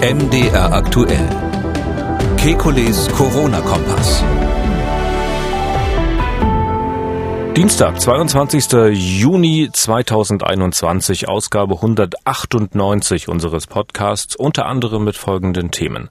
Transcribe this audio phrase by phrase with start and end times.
[0.00, 1.26] MDR aktuell.
[2.36, 4.22] Kekules Corona-Kompass.
[7.56, 8.92] Dienstag, 22.
[8.92, 16.10] Juni 2021, Ausgabe 198 unseres Podcasts, unter anderem mit folgenden Themen.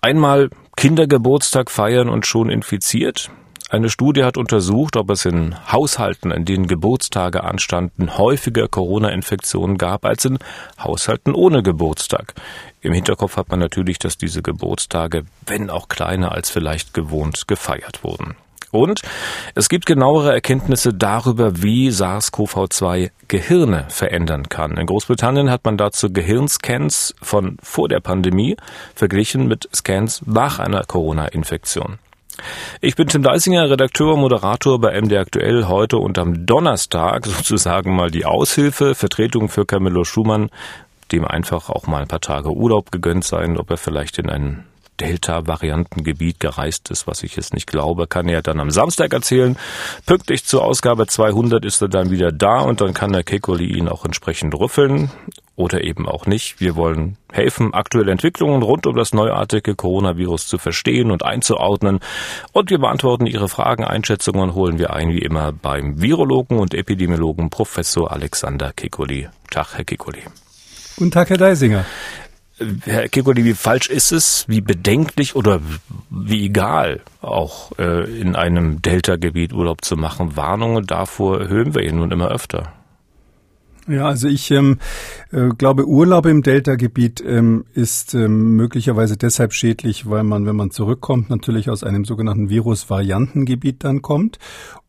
[0.00, 3.30] Einmal Kindergeburtstag feiern und schon infiziert.
[3.68, 10.04] Eine Studie hat untersucht, ob es in Haushalten, in denen Geburtstage anstanden, häufiger Corona-Infektionen gab
[10.04, 10.38] als in
[10.78, 12.34] Haushalten ohne Geburtstag.
[12.80, 18.04] Im Hinterkopf hat man natürlich, dass diese Geburtstage, wenn auch kleiner als vielleicht gewohnt, gefeiert
[18.04, 18.36] wurden.
[18.70, 19.00] Und
[19.56, 24.76] es gibt genauere Erkenntnisse darüber, wie SARS-CoV-2 Gehirne verändern kann.
[24.76, 28.56] In Großbritannien hat man dazu Gehirnscans von vor der Pandemie
[28.94, 31.98] verglichen mit Scans nach einer Corona-Infektion.
[32.80, 35.68] Ich bin Tim Deisinger, Redakteur und Moderator bei MD Aktuell.
[35.68, 40.50] Heute und am Donnerstag sozusagen mal die Aushilfe, Vertretung für Camillo Schumann,
[41.12, 44.64] dem einfach auch mal ein paar Tage Urlaub gegönnt sein, ob er vielleicht in ein
[45.00, 49.56] Delta-Variantengebiet gereist ist, was ich jetzt nicht glaube, kann er dann am Samstag erzählen.
[50.06, 53.88] Pünktlich zur Ausgabe 200 ist er dann wieder da und dann kann der Kekoli ihn
[53.88, 55.10] auch entsprechend rüffeln
[55.56, 56.60] oder eben auch nicht.
[56.60, 62.00] Wir wollen helfen, aktuelle Entwicklungen rund um das neuartige Coronavirus zu verstehen und einzuordnen.
[62.52, 67.50] Und wir beantworten Ihre Fragen, Einschätzungen holen wir ein, wie immer, beim Virologen und Epidemiologen
[67.50, 69.28] Professor Alexander Kekoli.
[69.50, 70.22] Tag, Herr Kekoli.
[70.96, 71.84] Guten Tag, Herr Deisinger.
[72.84, 75.60] Herr Kekoli, wie falsch ist es, wie bedenklich oder
[76.08, 80.36] wie egal auch äh, in einem Delta-Gebiet Urlaub zu machen?
[80.36, 82.72] Warnungen davor hören wir ihn nun immer öfter.
[83.88, 84.78] Ja, also ich ähm,
[85.30, 90.72] äh, glaube, Urlaub im Delta-Gebiet ähm, ist ähm, möglicherweise deshalb schädlich, weil man, wenn man
[90.72, 94.38] zurückkommt, natürlich aus einem sogenannten Virus-Variantengebiet dann kommt.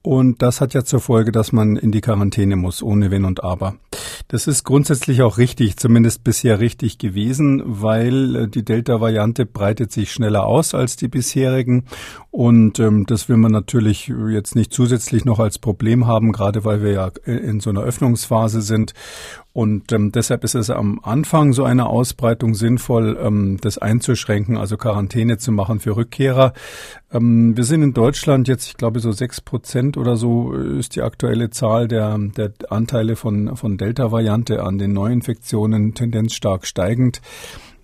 [0.07, 3.43] Und das hat ja zur Folge, dass man in die Quarantäne muss, ohne Wenn und
[3.43, 3.75] Aber.
[4.29, 10.13] Das ist grundsätzlich auch richtig, zumindest bisher richtig gewesen, weil äh, die Delta-Variante breitet sich
[10.13, 11.83] schneller aus als die bisherigen.
[12.31, 16.81] Und ähm, das will man natürlich jetzt nicht zusätzlich noch als Problem haben, gerade weil
[16.81, 18.93] wir ja in so einer Öffnungsphase sind.
[19.57, 24.77] Und ähm, deshalb ist es am Anfang so eine Ausbreitung sinnvoll, ähm, das einzuschränken, also
[24.77, 26.53] Quarantäne zu machen für Rückkehrer.
[27.11, 31.01] Ähm, wir sind in Deutschland jetzt, ich glaube, so sechs Prozent oder so ist die
[31.01, 37.19] aktuelle Zahl der, der Anteile von, von Delta-Variante an den Neuinfektionen Tendenz stark steigend.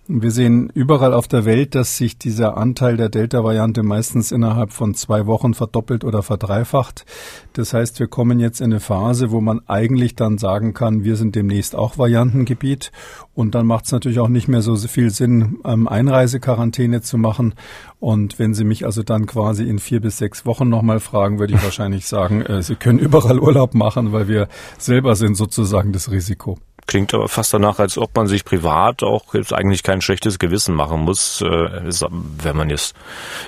[0.06, 4.92] Wir sehen überall auf der Welt, dass sich dieser Anteil der Delta-Variante meistens innerhalb von
[4.94, 7.06] zwei Wochen verdoppelt oder verdreifacht.
[7.54, 11.16] Das heißt, wir kommen jetzt in eine Phase, wo man eigentlich dann sagen kann, wir
[11.16, 12.92] sind demnächst auch Variantengebiet.
[13.32, 17.54] Und dann macht es natürlich auch nicht mehr so viel Sinn, ähm, Einreisequarantäne zu machen.
[17.98, 21.54] Und wenn Sie mich also dann quasi in vier bis sechs Wochen nochmal fragen, würde
[21.54, 26.10] ich wahrscheinlich sagen, äh, Sie können überall Urlaub machen, weil wir selber sind sozusagen das
[26.10, 26.58] Risiko.
[26.86, 30.74] Klingt aber fast danach, als ob man sich privat auch jetzt eigentlich kein schlechtes Gewissen
[30.74, 32.94] machen muss, äh, wenn man jetzt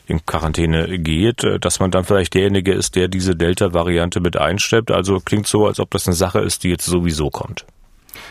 [0.06, 4.90] in Quarantäne geht, äh, dass man dann vielleicht derjenige ist, der diese Delta-Variante mit einsteppt.
[4.90, 7.66] Also klingt so, als ob das eine Sache ist, die jetzt sowieso kommt.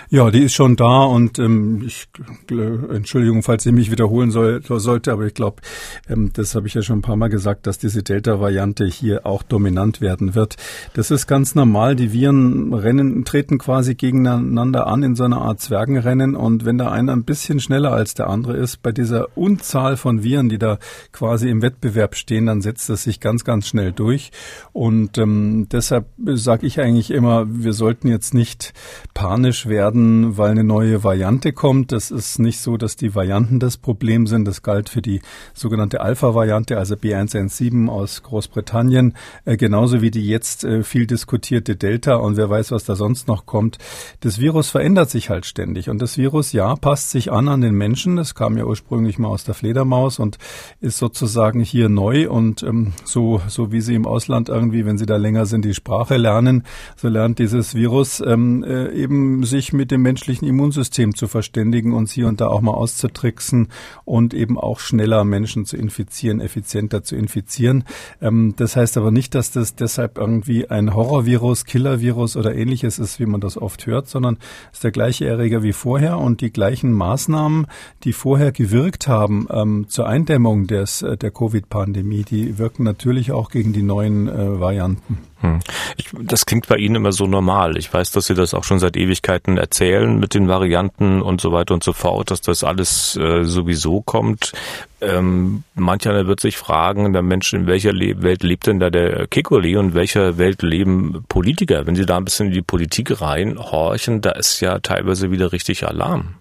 [0.10, 2.08] Ja, die ist schon da und ähm, ich
[2.50, 5.62] Entschuldigung, falls ich mich wiederholen soll, sollte, aber ich glaube,
[6.10, 9.44] ähm, das habe ich ja schon ein paar Mal gesagt, dass diese Delta-Variante hier auch
[9.44, 10.56] dominant werden wird.
[10.94, 11.96] Das ist ganz normal.
[11.96, 16.92] Die Viren rennen, treten quasi gegeneinander an in so einer Art Zwergenrennen und wenn da
[16.92, 20.78] einer ein bisschen schneller als der andere ist, bei dieser Unzahl von Viren, die da
[21.12, 24.32] quasi im Wettbewerb stehen, dann setzt das sich ganz, ganz schnell durch.
[24.72, 28.74] Und ähm, deshalb sage ich eigentlich immer, wir sollten jetzt nicht
[29.14, 31.92] panisch werden werden, weil eine neue Variante kommt.
[31.92, 34.46] Das ist nicht so, dass die Varianten das Problem sind.
[34.46, 35.22] Das galt für die
[35.54, 42.16] sogenannte Alpha-Variante, also B117 aus Großbritannien, äh, genauso wie die jetzt äh, viel diskutierte Delta.
[42.16, 43.78] Und wer weiß, was da sonst noch kommt.
[44.22, 45.90] Das Virus verändert sich halt ständig.
[45.90, 48.16] Und das Virus, ja, passt sich an an den Menschen.
[48.16, 50.38] Das kam ja ursprünglich mal aus der Fledermaus und
[50.80, 52.30] ist sozusagen hier neu.
[52.30, 55.74] Und ähm, so, so wie sie im Ausland irgendwie, wenn sie da länger sind, die
[55.74, 56.64] Sprache lernen,
[56.96, 62.08] so lernt dieses Virus ähm, äh, eben sich mit dem menschlichen Immunsystem zu verständigen und
[62.08, 63.70] sie und da auch mal auszutricksen
[64.04, 67.84] und eben auch schneller Menschen zu infizieren, effizienter zu infizieren.
[68.22, 73.20] Ähm, das heißt aber nicht, dass das deshalb irgendwie ein Horrorvirus, Killervirus oder ähnliches ist,
[73.20, 74.38] wie man das oft hört, sondern
[74.72, 77.68] es ist der gleiche Erreger wie vorher und die gleichen Maßnahmen,
[78.04, 83.50] die vorher gewirkt haben ähm, zur Eindämmung des, äh, der Covid-Pandemie, die wirken natürlich auch
[83.50, 85.18] gegen die neuen äh, Varianten.
[85.46, 85.60] Hm.
[85.98, 87.78] Ich, das klingt bei Ihnen immer so normal.
[87.78, 91.52] Ich weiß, dass Sie das auch schon seit Ewigkeiten erzählen mit den Varianten und so
[91.52, 94.54] weiter und so fort, dass das alles äh, sowieso kommt.
[95.02, 99.28] Ähm, mancher wird sich fragen, der Mensch, in welcher Le Welt lebt denn da der
[99.28, 101.86] Kikoli und in welcher Welt leben Politiker?
[101.86, 105.86] Wenn Sie da ein bisschen in die Politik reinhorchen, da ist ja teilweise wieder richtig
[105.86, 106.36] Alarm.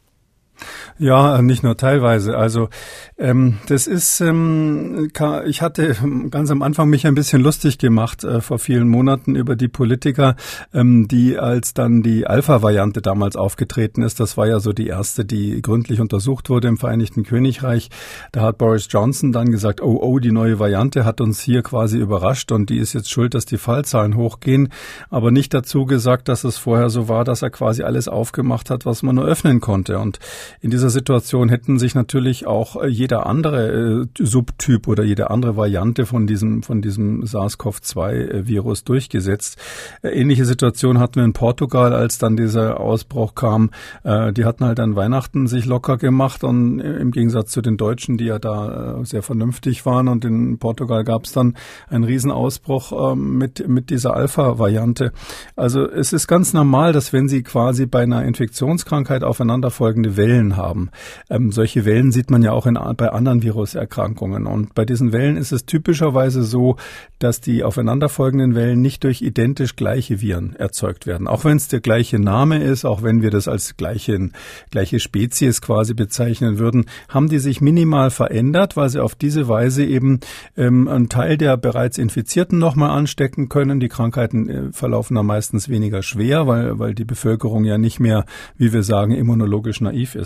[0.99, 2.37] Ja, nicht nur teilweise.
[2.37, 2.69] Also
[3.19, 5.11] ähm, das ist, ähm,
[5.47, 5.97] ich hatte
[6.31, 10.37] ganz am Anfang mich ein bisschen lustig gemacht äh, vor vielen Monaten über die Politiker,
[10.73, 14.21] ähm, die als dann die Alpha-Variante damals aufgetreten ist.
[14.21, 17.91] Das war ja so die erste, die gründlich untersucht wurde im Vereinigten Königreich.
[18.33, 21.99] Da hat Boris Johnson dann gesagt, oh, oh, die neue Variante hat uns hier quasi
[21.99, 24.69] überrascht und die ist jetzt schuld, dass die Fallzahlen hochgehen,
[25.11, 28.87] aber nicht dazu gesagt, dass es vorher so war, dass er quasi alles aufgemacht hat,
[28.87, 29.99] was man nur öffnen konnte.
[29.99, 30.19] Und
[30.61, 35.57] in dieser Situation hätten sich natürlich auch äh, jeder andere äh, Subtyp oder jede andere
[35.57, 39.59] Variante von diesem, von diesem SARS-CoV-2-Virus äh, durchgesetzt.
[40.03, 43.71] Ähnliche Situation hatten wir in Portugal, als dann dieser Ausbruch kam.
[44.05, 48.27] Die hatten halt an Weihnachten sich locker gemacht und im Gegensatz zu den Deutschen, die
[48.27, 50.09] ja da sehr vernünftig waren.
[50.09, 51.55] Und in Portugal gab es dann
[51.89, 55.13] einen Riesenausbruch ähm, mit, mit dieser Alpha-Variante.
[55.57, 60.57] Also es ist ganz normal, dass wenn Sie quasi bei einer Infektionskrankheit aufeinanderfolgende Wellen Wellen
[60.57, 60.91] haben.
[61.31, 64.47] Ähm, solche Wellen sieht man ja auch in, bei anderen Viruserkrankungen.
[64.47, 66.77] Und bei diesen Wellen ist es typischerweise so,
[67.19, 71.29] dass die aufeinanderfolgenden Wellen nicht durch identisch gleiche Viren erzeugt werden.
[71.29, 74.31] Auch wenn es der gleiche Name ist, auch wenn wir das als gleiche,
[74.71, 79.85] gleiche Spezies quasi bezeichnen würden, haben die sich minimal verändert, weil sie auf diese Weise
[79.85, 80.21] eben
[80.57, 83.81] ähm, einen Teil der bereits Infizierten nochmal anstecken können.
[83.81, 88.25] Die Krankheiten äh, verlaufen dann meistens weniger schwer, weil, weil die Bevölkerung ja nicht mehr,
[88.57, 90.24] wie wir sagen, immunologisch naiv ist.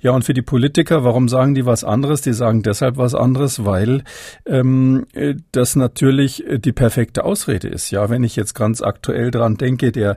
[0.00, 2.22] Ja, und für die Politiker, warum sagen die was anderes?
[2.22, 4.04] Die sagen deshalb was anderes, weil
[4.46, 7.90] ähm, äh, das natürlich äh, die perfekte Ausrede ist.
[7.90, 10.16] Ja, wenn ich jetzt ganz aktuell dran denke, der,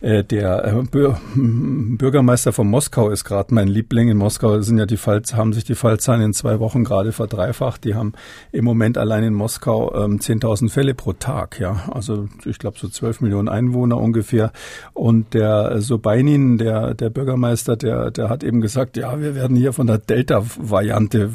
[0.00, 0.82] äh, der äh,
[1.34, 4.08] Bürgermeister von Moskau ist gerade mein Liebling.
[4.08, 7.84] In Moskau sind ja die Fall, haben sich die Fallzahlen in zwei Wochen gerade verdreifacht.
[7.84, 8.12] Die haben
[8.52, 11.60] im Moment allein in Moskau ähm, 10.000 Fälle pro Tag.
[11.60, 14.52] Ja, also ich glaube so 12 Millionen Einwohner ungefähr.
[14.94, 19.56] Und der Sobeinin, der, der Bürgermeister, der, der hat eben gesagt, gesagt, ja, wir werden
[19.56, 21.32] hier von der Delta-Variante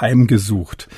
[0.00, 0.88] heimgesucht.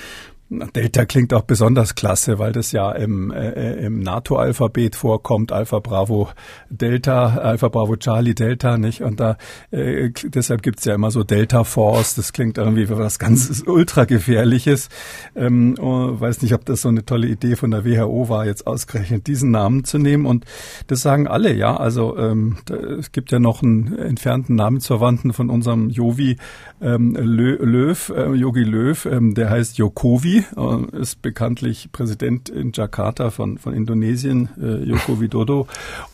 [0.74, 6.28] Delta klingt auch besonders klasse, weil das ja im, äh, im NATO-Alphabet vorkommt, Alpha Bravo
[6.68, 9.02] Delta, Alpha Bravo Charlie Delta, nicht?
[9.02, 9.36] Und da
[9.70, 14.04] äh, deshalb gibt's ja immer so Delta Force, das klingt irgendwie wie was ganz ultra
[14.04, 14.88] gefährliches.
[15.34, 18.66] Ähm, oh, weiß nicht, ob das so eine tolle Idee von der WHO war, jetzt
[18.66, 20.26] ausgerechnet diesen Namen zu nehmen.
[20.26, 20.44] Und
[20.86, 21.76] das sagen alle, ja.
[21.76, 26.36] Also ähm, da, es gibt ja noch einen entfernten Namensverwandten von unserem Jovi
[26.82, 33.30] ähm, Löw, äh, Yogi Löw, ähm, der heißt Jokovi äh, ist bekanntlich Präsident in Jakarta
[33.30, 35.68] von, von Indonesien, äh, Joko Widodo.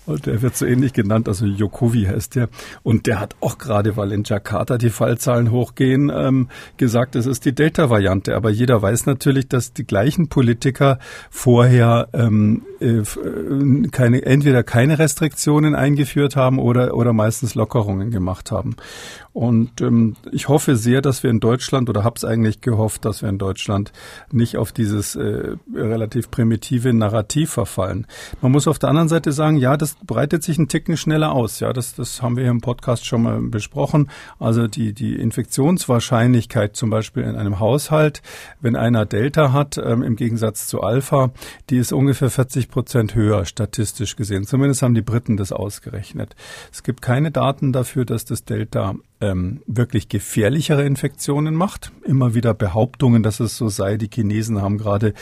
[0.09, 2.49] Und der wird so ähnlich genannt, also Jokowi heißt der.
[2.83, 7.45] Und der hat auch gerade, weil in Jakarta die Fallzahlen hochgehen, ähm, gesagt, es ist
[7.45, 8.35] die Delta-Variante.
[8.35, 14.99] Aber jeder weiß natürlich, dass die gleichen Politiker vorher ähm, äh, äh keine, entweder keine
[14.99, 18.77] Restriktionen eingeführt haben oder, oder meistens Lockerungen gemacht haben.
[19.39, 23.23] Und ähm, ich hoffe sehr, dass wir in Deutschland oder habe es eigentlich gehofft, dass
[23.23, 23.93] wir in Deutschland
[24.33, 28.07] nicht auf dieses äh, relativ primitive Narrativ verfallen.
[28.41, 31.61] Man muss auf der anderen Seite sagen, ja, das breitet sich einen Ticken schneller aus.
[31.61, 34.11] Ja, das, das haben wir hier im Podcast schon mal besprochen.
[34.39, 38.23] Also die, die Infektionswahrscheinlichkeit zum Beispiel in einem Haushalt,
[38.61, 41.31] wenn einer Delta hat, ähm, im Gegensatz zu Alpha,
[41.71, 44.45] die ist ungefähr 40 Prozent höher statistisch gesehen.
[44.45, 46.37] Zumindest haben die Briten das ausgerechnet.
[46.73, 51.93] Es gibt keine Daten dafür, dass das Delta ähm, wirklich gefährlichere Infektionen macht.
[52.05, 53.97] Immer wieder Behauptungen, dass es so sei.
[53.97, 55.15] Die Chinesen haben gerade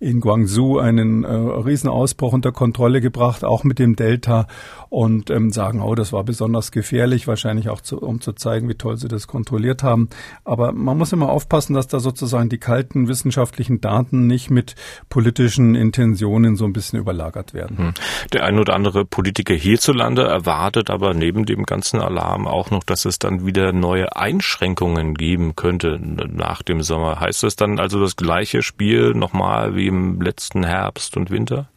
[0.00, 4.46] in Guangzhou einen äh, Riesenausbruch unter Kontrolle gebracht, auch mit dem Delta
[4.88, 8.74] und ähm, sagen, oh, das war besonders gefährlich, wahrscheinlich auch zu, um zu zeigen, wie
[8.74, 10.08] toll sie das kontrolliert haben.
[10.44, 14.74] Aber man muss immer aufpassen, dass da sozusagen die kalten wissenschaftlichen Daten nicht mit
[15.08, 17.78] politischen Intentionen so ein bisschen überlagert werden.
[17.78, 17.94] Hm.
[18.32, 23.04] Der ein oder andere Politiker hierzulande erwartet aber neben dem ganzen Alarm auch noch, dass
[23.04, 27.20] es dann wieder neue Einschränkungen geben könnte nach dem Sommer.
[27.20, 31.68] Heißt das dann also das gleiche Spiel nochmal wie im letzten Herbst und Winter?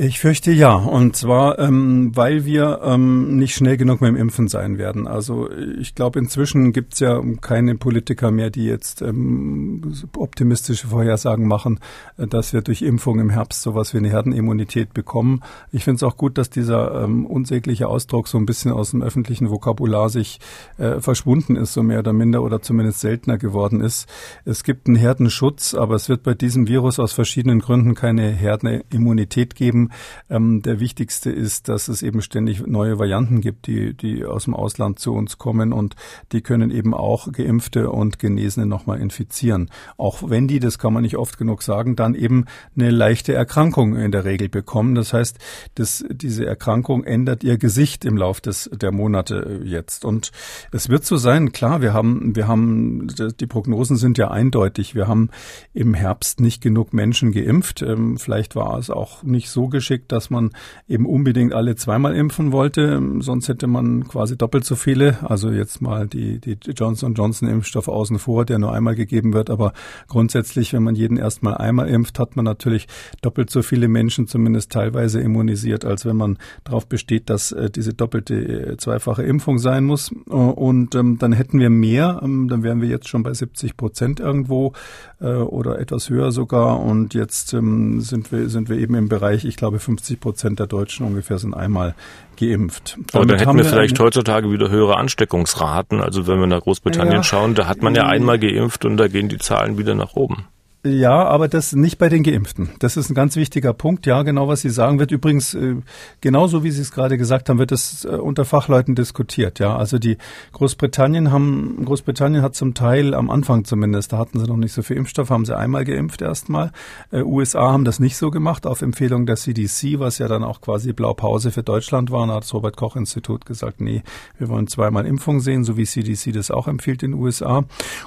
[0.00, 0.76] Ich fürchte ja.
[0.76, 5.08] Und zwar, ähm, weil wir ähm, nicht schnell genug mit dem Impfen sein werden.
[5.08, 11.48] Also ich glaube, inzwischen gibt es ja keine Politiker mehr, die jetzt ähm, optimistische Vorhersagen
[11.48, 11.80] machen,
[12.16, 15.42] äh, dass wir durch Impfung im Herbst sowas wie eine Herdenimmunität bekommen.
[15.72, 19.02] Ich finde es auch gut, dass dieser ähm, unsägliche Ausdruck so ein bisschen aus dem
[19.02, 20.38] öffentlichen Vokabular sich
[20.76, 24.08] äh, verschwunden ist, so mehr oder minder oder zumindest seltener geworden ist.
[24.44, 29.56] Es gibt einen Herdenschutz, aber es wird bei diesem Virus aus verschiedenen Gründen keine Herdenimmunität
[29.56, 29.87] geben
[30.30, 34.54] Ähm, der wichtigste ist, dass es eben ständig neue Varianten gibt, die, die aus dem
[34.54, 35.96] Ausland zu uns kommen und
[36.32, 39.70] die können eben auch Geimpfte und Genesene nochmal infizieren.
[39.96, 42.44] Auch wenn die, das kann man nicht oft genug sagen, dann eben
[42.76, 44.94] eine leichte Erkrankung in der Regel bekommen.
[44.94, 45.38] Das heißt,
[45.74, 50.04] dass diese Erkrankung ändert ihr Gesicht im Lauf des, der Monate jetzt.
[50.04, 50.32] Und
[50.72, 53.08] es wird so sein, klar, wir haben, wir haben,
[53.40, 54.94] die Prognosen sind ja eindeutig.
[54.94, 55.30] Wir haben
[55.74, 57.82] im Herbst nicht genug Menschen geimpft.
[57.82, 60.50] Ähm, vielleicht war es auch nicht so geschickt, dass man
[60.88, 63.00] eben unbedingt alle zweimal impfen wollte.
[63.20, 65.18] Sonst hätte man quasi doppelt so viele.
[65.22, 69.50] Also jetzt mal die, die Johnson Johnson Impfstoff außen vor, der nur einmal gegeben wird.
[69.50, 69.72] Aber
[70.08, 72.88] grundsätzlich, wenn man jeden erstmal einmal impft, hat man natürlich
[73.22, 77.94] doppelt so viele Menschen zumindest teilweise immunisiert, als wenn man darauf besteht, dass äh, diese
[77.94, 80.10] doppelte äh, zweifache Impfung sein muss.
[80.26, 84.18] Und ähm, dann hätten wir mehr, ähm, dann wären wir jetzt schon bei 70 Prozent
[84.18, 84.72] irgendwo
[85.20, 86.80] äh, oder etwas höher sogar.
[86.80, 90.66] Und jetzt ähm, sind wir sind wir eben im Bereich, ich glaube, 50 Prozent der
[90.66, 91.94] Deutschen ungefähr sind einmal
[92.40, 92.98] geimpft.
[93.12, 96.00] Aber dann hätten wir vielleicht heutzutage wieder höhere Ansteckungsraten.
[96.00, 99.08] Also wenn wir nach Großbritannien ja, schauen, da hat man ja einmal geimpft und da
[99.08, 100.46] gehen die Zahlen wieder nach oben.
[100.84, 102.70] Ja, aber das nicht bei den Geimpften.
[102.78, 104.06] Das ist ein ganz wichtiger Punkt.
[104.06, 105.74] Ja, genau, was Sie sagen, wird übrigens äh,
[106.20, 109.58] genauso wie Sie es gerade gesagt haben, wird es äh, unter Fachleuten diskutiert.
[109.58, 110.18] Ja, also die
[110.52, 114.82] Großbritannien haben Großbritannien hat zum Teil am Anfang zumindest, da hatten sie noch nicht so
[114.82, 116.70] viel Impfstoff, haben sie einmal geimpft erstmal.
[117.10, 120.60] Äh, USA haben das nicht so gemacht auf Empfehlung der CDC, was ja dann auch
[120.60, 122.24] quasi Blaupause für Deutschland war.
[122.28, 124.04] Da hat das Robert Koch Institut gesagt, nee,
[124.38, 127.64] wir wollen zweimal Impfung sehen, so wie CDC das auch empfiehlt in den USA.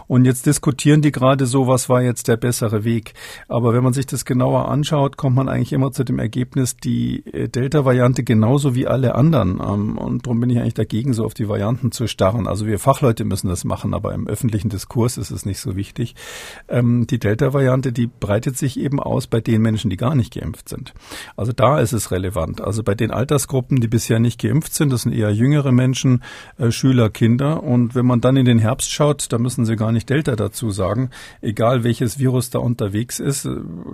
[0.08, 3.14] Und jetzt diskutieren die gerade so, was war jetzt der bessere bessere Weg.
[3.48, 7.26] Aber wenn man sich das genauer anschaut, kommt man eigentlich immer zu dem Ergebnis, die
[7.26, 9.60] äh, Delta-Variante genauso wie alle anderen.
[9.62, 12.48] Ähm, und darum bin ich eigentlich dagegen, so auf die Varianten zu starren.
[12.48, 16.16] Also wir Fachleute müssen das machen, aber im öffentlichen Diskurs ist es nicht so wichtig.
[16.68, 20.70] Ähm, die Delta-Variante, die breitet sich eben aus bei den Menschen, die gar nicht geimpft
[20.70, 20.94] sind.
[21.36, 22.62] Also da ist es relevant.
[22.62, 26.24] Also bei den Altersgruppen, die bisher nicht geimpft sind, das sind eher jüngere Menschen,
[26.58, 27.64] äh, Schüler, Kinder.
[27.64, 30.70] Und wenn man dann in den Herbst schaut, da müssen sie gar nicht Delta dazu
[30.70, 31.10] sagen,
[31.42, 33.48] egal welches Virus da unterwegs ist.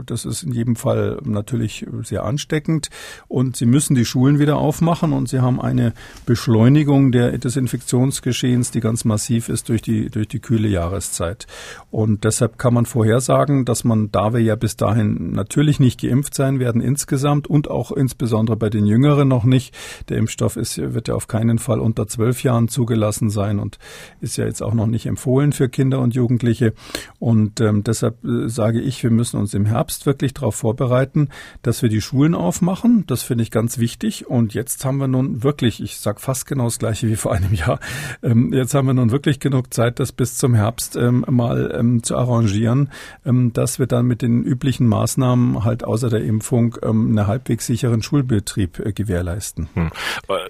[0.05, 2.89] Das ist in jedem Fall natürlich sehr ansteckend.
[3.27, 5.93] Und sie müssen die Schulen wieder aufmachen und sie haben eine
[6.25, 11.47] Beschleunigung der, des Infektionsgeschehens, die ganz massiv ist durch die, durch die kühle Jahreszeit.
[11.91, 16.33] Und deshalb kann man vorhersagen, dass man, da wir ja bis dahin natürlich nicht geimpft
[16.33, 19.75] sein werden insgesamt und auch insbesondere bei den Jüngeren noch nicht,
[20.09, 23.77] der Impfstoff ist, wird ja auf keinen Fall unter zwölf Jahren zugelassen sein und
[24.21, 26.73] ist ja jetzt auch noch nicht empfohlen für Kinder und Jugendliche.
[27.19, 31.29] Und ähm, deshalb äh, sage ich, wir müssen uns im Herbst wirklich darauf vorbereiten,
[31.61, 33.05] dass wir die Schulen aufmachen.
[33.07, 34.27] Das finde ich ganz wichtig.
[34.27, 37.53] Und jetzt haben wir nun wirklich, ich sage fast genau das gleiche wie vor einem
[37.53, 37.79] Jahr,
[38.23, 42.03] ähm, jetzt haben wir nun wirklich genug Zeit, das bis zum Herbst ähm, mal ähm,
[42.03, 42.89] zu arrangieren,
[43.25, 47.65] ähm, dass wir dann mit den üblichen Maßnahmen halt außer der Impfung ähm, einen halbwegs
[47.65, 49.69] sicheren Schulbetrieb äh, gewährleisten.
[49.73, 49.89] Hm.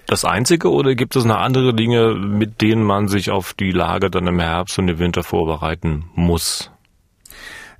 [0.06, 4.10] Das Einzige oder gibt es noch andere Dinge, mit denen man sich auf die Lage
[4.10, 6.70] dann im Herbst und im Winter vorbereiten muss?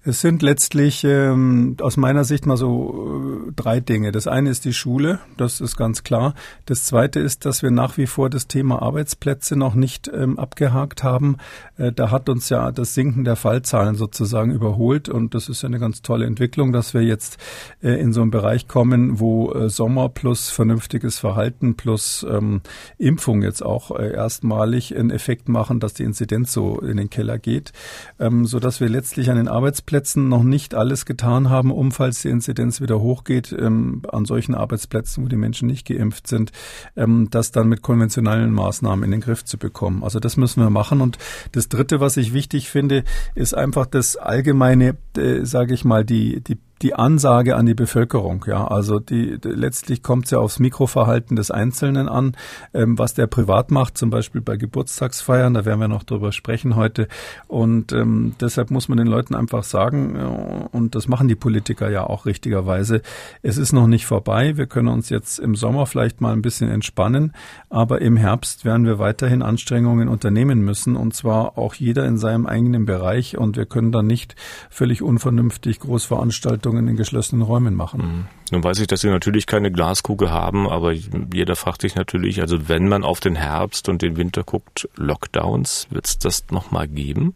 [0.08, 4.10] Es sind letztlich ähm, aus meiner Sicht mal so äh, drei Dinge.
[4.10, 6.34] Das eine ist die Schule, das ist ganz klar.
[6.64, 11.02] Das zweite ist, dass wir nach wie vor das Thema Arbeitsplätze noch nicht ähm, abgehakt
[11.02, 11.36] haben.
[11.76, 15.66] Äh, da hat uns ja das Sinken der Fallzahlen sozusagen überholt und das ist ja
[15.66, 17.36] eine ganz tolle Entwicklung, dass wir jetzt
[17.82, 22.62] äh, in so einen Bereich kommen, wo äh, Sommer plus vernünftiges Verhalten plus ähm,
[22.96, 27.38] Impfung jetzt auch äh, erstmalig einen Effekt machen, dass die Inzidenz so in den Keller
[27.38, 27.74] geht,
[28.18, 32.22] ähm, so wir letztlich an den Arbeitsplätzen Arbeitsplätzen noch nicht alles getan haben, um, falls
[32.22, 36.52] die Inzidenz wieder hochgeht, ähm, an solchen Arbeitsplätzen, wo die Menschen nicht geimpft sind,
[36.96, 40.04] ähm, das dann mit konventionellen Maßnahmen in den Griff zu bekommen.
[40.04, 41.00] Also das müssen wir machen.
[41.00, 41.18] Und
[41.50, 43.02] das Dritte, was ich wichtig finde,
[43.34, 48.44] ist einfach das allgemeine, äh, sage ich mal, die, die die Ansage an die Bevölkerung.
[48.46, 52.36] Ja, also die, letztlich kommt es ja aufs Mikroverhalten des Einzelnen an,
[52.72, 55.54] ähm, was der privat macht, zum Beispiel bei Geburtstagsfeiern.
[55.54, 57.08] Da werden wir noch drüber sprechen heute.
[57.46, 61.90] Und ähm, deshalb muss man den Leuten einfach sagen, äh, und das machen die Politiker
[61.90, 63.02] ja auch richtigerweise.
[63.42, 64.56] Es ist noch nicht vorbei.
[64.56, 67.32] Wir können uns jetzt im Sommer vielleicht mal ein bisschen entspannen,
[67.70, 72.46] aber im Herbst werden wir weiterhin Anstrengungen unternehmen müssen und zwar auch jeder in seinem
[72.46, 73.36] eigenen Bereich.
[73.36, 74.36] Und wir können dann nicht
[74.70, 78.00] völlig unvernünftig Großveranstaltungen Veranstaltungen in geschlossenen Räumen machen.
[78.00, 78.24] Mhm.
[78.52, 82.68] Nun weiß ich, dass Sie natürlich keine Glaskugel haben, aber jeder fragt sich natürlich, also
[82.68, 87.34] wenn man auf den Herbst und den Winter guckt, Lockdowns, wird es das nochmal geben?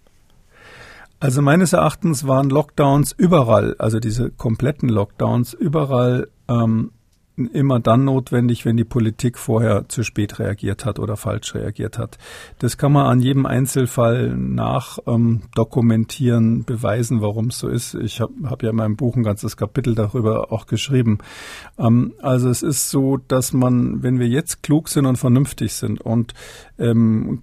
[1.20, 6.90] Also meines Erachtens waren Lockdowns überall, also diese kompletten Lockdowns überall ähm,
[7.36, 12.18] immer dann notwendig, wenn die Politik vorher zu spät reagiert hat oder falsch reagiert hat.
[12.58, 17.94] Das kann man an jedem Einzelfall nach ähm, dokumentieren, beweisen, warum es so ist.
[17.94, 21.18] Ich habe hab ja in meinem Buch ein ganzes Kapitel darüber auch geschrieben.
[21.78, 26.02] Ähm, also es ist so, dass man, wenn wir jetzt klug sind und vernünftig sind
[26.02, 26.34] und
[26.78, 27.42] ähm,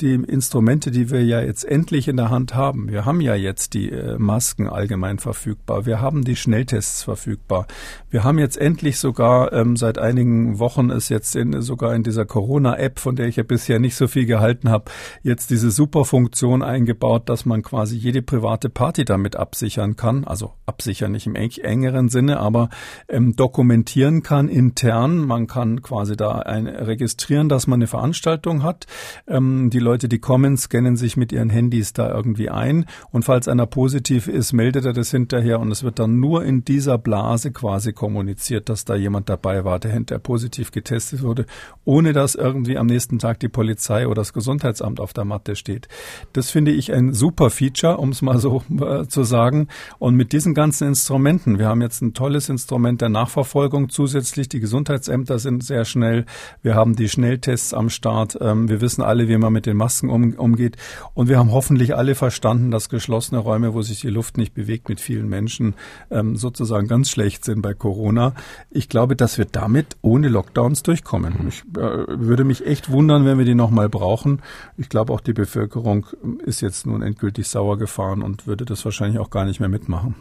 [0.00, 3.74] die Instrumente, die wir ja jetzt endlich in der Hand haben, wir haben ja jetzt
[3.74, 7.66] die äh, Masken allgemein verfügbar, wir haben die Schnelltests verfügbar,
[8.08, 12.04] wir haben jetzt endlich sogar sogar ähm, seit einigen Wochen ist jetzt in, sogar in
[12.04, 14.84] dieser Corona-App, von der ich ja bisher nicht so viel gehalten habe,
[15.24, 20.22] jetzt diese super Funktion eingebaut, dass man quasi jede private Party damit absichern kann.
[20.22, 22.68] Also absichern nicht im engeren Sinne, aber
[23.08, 25.26] ähm, dokumentieren kann intern.
[25.26, 28.86] Man kann quasi da ein, registrieren, dass man eine Veranstaltung hat.
[29.26, 32.86] Ähm, die Leute, die kommen, scannen sich mit ihren Handys da irgendwie ein.
[33.10, 36.64] Und falls einer positiv ist, meldet er das hinterher und es wird dann nur in
[36.64, 41.46] dieser Blase quasi kommuniziert, dass da jemand dabei war, der hinterher positiv getestet wurde,
[41.84, 45.88] ohne dass irgendwie am nächsten Tag die Polizei oder das Gesundheitsamt auf der Matte steht.
[46.32, 49.68] Das finde ich ein super Feature, um es mal so äh, zu sagen.
[49.98, 54.48] Und mit diesen ganzen Instrumenten, wir haben jetzt ein tolles Instrument der Nachverfolgung zusätzlich.
[54.48, 56.26] Die Gesundheitsämter sind sehr schnell.
[56.62, 58.38] Wir haben die Schnelltests am Start.
[58.40, 60.76] Ähm, wir wissen alle, wie man mit den Masken um, umgeht.
[61.14, 64.88] Und wir haben hoffentlich alle verstanden, dass geschlossene Räume, wo sich die Luft nicht bewegt
[64.88, 65.74] mit vielen Menschen,
[66.10, 68.34] ähm, sozusagen ganz schlecht sind bei Corona.
[68.70, 71.48] Ich glaube, glaube, dass wir damit ohne Lockdowns durchkommen.
[71.48, 74.42] Ich äh, würde mich echt wundern, wenn wir die nochmal brauchen.
[74.76, 76.06] Ich glaube, auch die Bevölkerung
[76.44, 80.14] ist jetzt nun endgültig sauer gefahren und würde das wahrscheinlich auch gar nicht mehr mitmachen.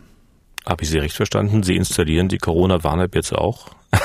[0.66, 1.62] Habe ich Sie recht verstanden?
[1.64, 3.68] Sie installieren die Corona-Warn-App jetzt auch?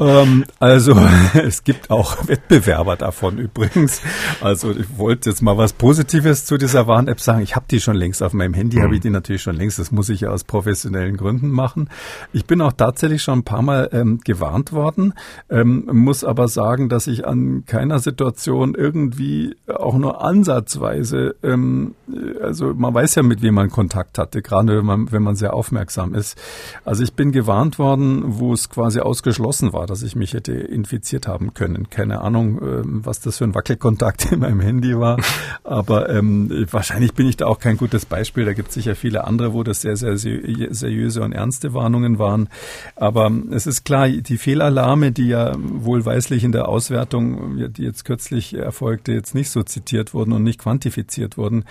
[0.00, 0.96] Ähm, also
[1.34, 4.02] es gibt auch Wettbewerber davon übrigens.
[4.40, 7.42] Also ich wollte jetzt mal was Positives zu dieser Warn-App sagen.
[7.42, 8.82] Ich habe die schon längst auf meinem Handy, mhm.
[8.82, 9.78] habe ich die natürlich schon längst.
[9.78, 11.88] Das muss ich ja aus professionellen Gründen machen.
[12.32, 15.14] Ich bin auch tatsächlich schon ein paar Mal ähm, gewarnt worden,
[15.48, 21.94] ähm, muss aber sagen, dass ich an keiner Situation irgendwie auch nur ansatzweise, ähm,
[22.42, 25.54] also man weiß ja, mit wem man Kontakt hatte, gerade wenn man, wenn man sehr
[25.54, 26.40] aufmerksam ist.
[26.84, 30.52] Also ich bin gewarnt worden, wo es quasi ausgeschlossen war war, dass ich mich hätte
[30.52, 31.90] infiziert haben können.
[31.90, 35.18] Keine Ahnung, ähm, was das für ein Wackelkontakt in meinem Handy war.
[35.62, 38.46] Aber ähm, wahrscheinlich bin ich da auch kein gutes Beispiel.
[38.46, 42.48] Da gibt es sicher viele andere, wo das sehr, sehr seriöse und ernste Warnungen waren.
[42.96, 48.54] Aber es ist klar, die Fehlalarme, die ja wohlweislich in der Auswertung, die jetzt kürzlich
[48.54, 51.64] erfolgte, jetzt nicht so zitiert wurden und nicht quantifiziert wurden,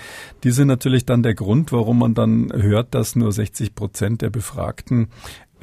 [0.44, 4.30] die sind natürlich dann der Grund, warum man dann hört, dass nur 60 Prozent der
[4.30, 5.08] Befragten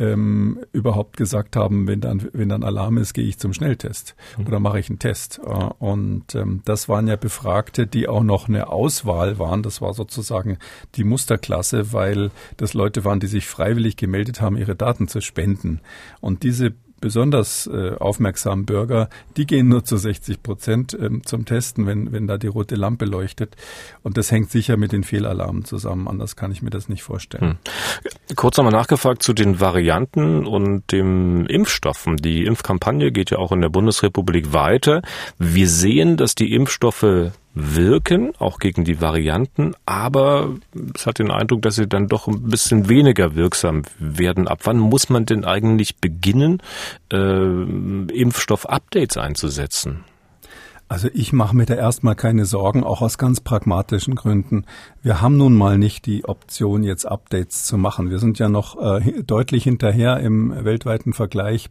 [0.00, 4.46] ähm, überhaupt gesagt haben, wenn dann, wenn dann Alarm ist, gehe ich zum Schnelltest mhm.
[4.46, 5.40] oder mache ich einen Test.
[5.44, 9.62] Äh, und ähm, das waren ja Befragte, die auch noch eine Auswahl waren.
[9.62, 10.56] Das war sozusagen
[10.94, 15.80] die Musterklasse, weil das Leute waren, die sich freiwillig gemeldet haben, ihre Daten zu spenden.
[16.20, 21.86] Und diese besonders äh, aufmerksamen Bürger, die gehen nur zu 60 Prozent ähm, zum Testen,
[21.86, 23.56] wenn, wenn da die rote Lampe leuchtet.
[24.02, 26.08] Und das hängt sicher mit den Fehlalarmen zusammen.
[26.08, 27.58] Anders kann ich mir das nicht vorstellen.
[28.28, 28.36] Hm.
[28.36, 32.16] Kurz nochmal nachgefragt zu den Varianten und dem Impfstoffen.
[32.16, 35.02] Die Impfkampagne geht ja auch in der Bundesrepublik weiter.
[35.38, 40.54] Wir sehen, dass die Impfstoffe wirken, auch gegen die Varianten, aber
[40.94, 44.46] es hat den Eindruck, dass sie dann doch ein bisschen weniger wirksam werden.
[44.46, 46.62] Ab wann muss man denn eigentlich beginnen,
[47.12, 50.04] äh, Impfstoff-Updates einzusetzen?
[50.90, 54.64] Also ich mache mir da erstmal keine Sorgen, auch aus ganz pragmatischen Gründen.
[55.02, 58.10] Wir haben nun mal nicht die Option, jetzt Updates zu machen.
[58.10, 61.70] Wir sind ja noch äh, deutlich hinterher im weltweiten Vergleich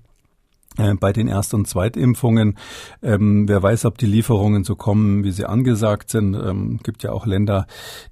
[0.99, 2.57] bei den Erst- und Zweitimpfungen.
[3.01, 6.35] Ähm, wer weiß, ob die Lieferungen so kommen, wie sie angesagt sind.
[6.35, 7.67] Ähm, gibt ja auch Länder,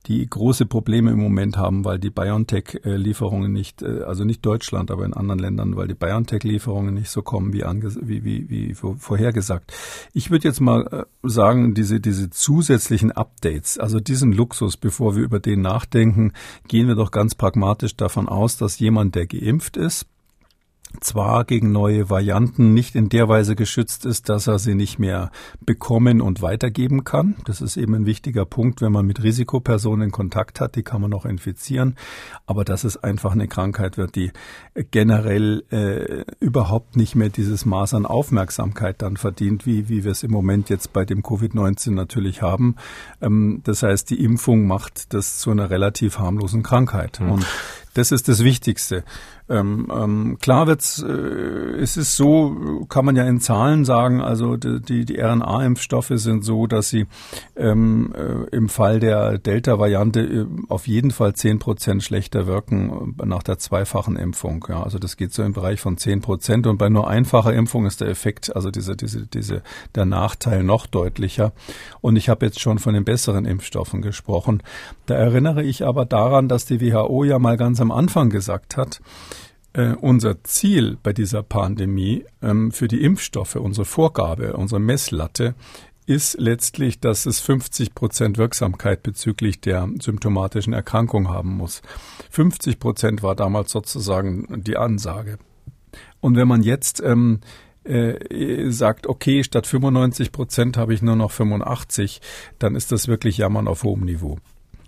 [0.06, 5.06] die große Probleme im Moment haben, weil die BioNTech-Lieferungen nicht, äh, also nicht Deutschland, aber
[5.06, 9.73] in anderen Ländern, weil die BioNTech-Lieferungen nicht so kommen wie, wie, wie, wie vorhergesagt.
[10.13, 15.23] Ich würde jetzt mal äh, sagen, diese, diese zusätzlichen Updates, also diesen Luxus, bevor wir
[15.23, 16.34] über den nachdenken,
[16.67, 20.06] gehen wir doch ganz pragmatisch davon aus, dass jemand, der geimpft ist,
[21.02, 25.32] zwar gegen neue Varianten nicht in der Weise geschützt ist, dass er sie nicht mehr
[25.65, 27.36] bekommen und weitergeben kann.
[27.45, 31.12] Das ist eben ein wichtiger Punkt, wenn man mit Risikopersonen Kontakt hat, die kann man
[31.12, 31.95] noch infizieren.
[32.45, 34.32] Aber dass es einfach eine Krankheit wird, die
[34.91, 40.23] generell äh, überhaupt nicht mehr dieses Maß an Aufmerksamkeit dann verdient, wie, wie wir es
[40.23, 42.76] im Moment jetzt bei dem Covid-19 natürlich haben.
[43.21, 47.19] Ähm, das heißt, die Impfung macht das zu einer relativ harmlosen Krankheit.
[47.19, 47.32] Mhm.
[47.32, 47.45] Und
[47.98, 49.04] Das ist das Wichtigste.
[49.50, 54.58] Ähm, ähm, klar wird's, äh, es ist so, kann man ja in Zahlen sagen, also
[54.58, 57.08] die, die RNA-Impfstoffe sind so, dass sie
[57.56, 63.42] ähm, äh, im Fall der Delta-Variante äh, auf jeden Fall zehn Prozent schlechter wirken nach
[63.42, 64.66] der zweifachen Impfung.
[64.68, 67.86] Ja, also das geht so im Bereich von zehn Prozent und bei nur einfacher Impfung
[67.86, 69.64] ist der Effekt, also diese, diese, diese,
[69.96, 71.54] der Nachteil noch deutlicher.
[72.02, 74.62] Und ich habe jetzt schon von den besseren Impfstoffen gesprochen.
[75.06, 79.02] Da erinnere ich aber daran, dass die WHO ja mal ganz am Anfang gesagt hat,
[79.73, 85.56] äh, unser Ziel bei dieser Pandemie ähm, für die Impfstoffe, unsere Vorgabe, unsere Messlatte
[86.08, 91.82] ist letztlich, dass es 50 Prozent Wirksamkeit bezüglich der symptomatischen Erkrankung haben muss.
[92.32, 95.38] 50 Prozent war damals sozusagen die Ansage.
[96.21, 97.41] Und wenn man jetzt ähm,
[97.84, 102.21] äh, sagt, okay, statt 95 Prozent habe ich nur noch 85,
[102.58, 104.38] dann ist das wirklich Jammern auf hohem Niveau.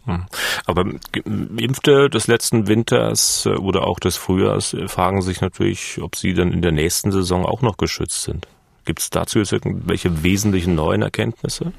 [0.06, 0.26] Hm.
[0.66, 0.86] Aber
[1.26, 6.34] Impfte des letzten Winters äh, oder auch des Frühjahrs äh, fragen sich natürlich, ob sie
[6.34, 8.48] dann in der nächsten Saison auch noch geschützt sind.
[8.86, 11.74] Gibt es dazu jetzt irgendwelche wesentlichen neuen Erkenntnisse?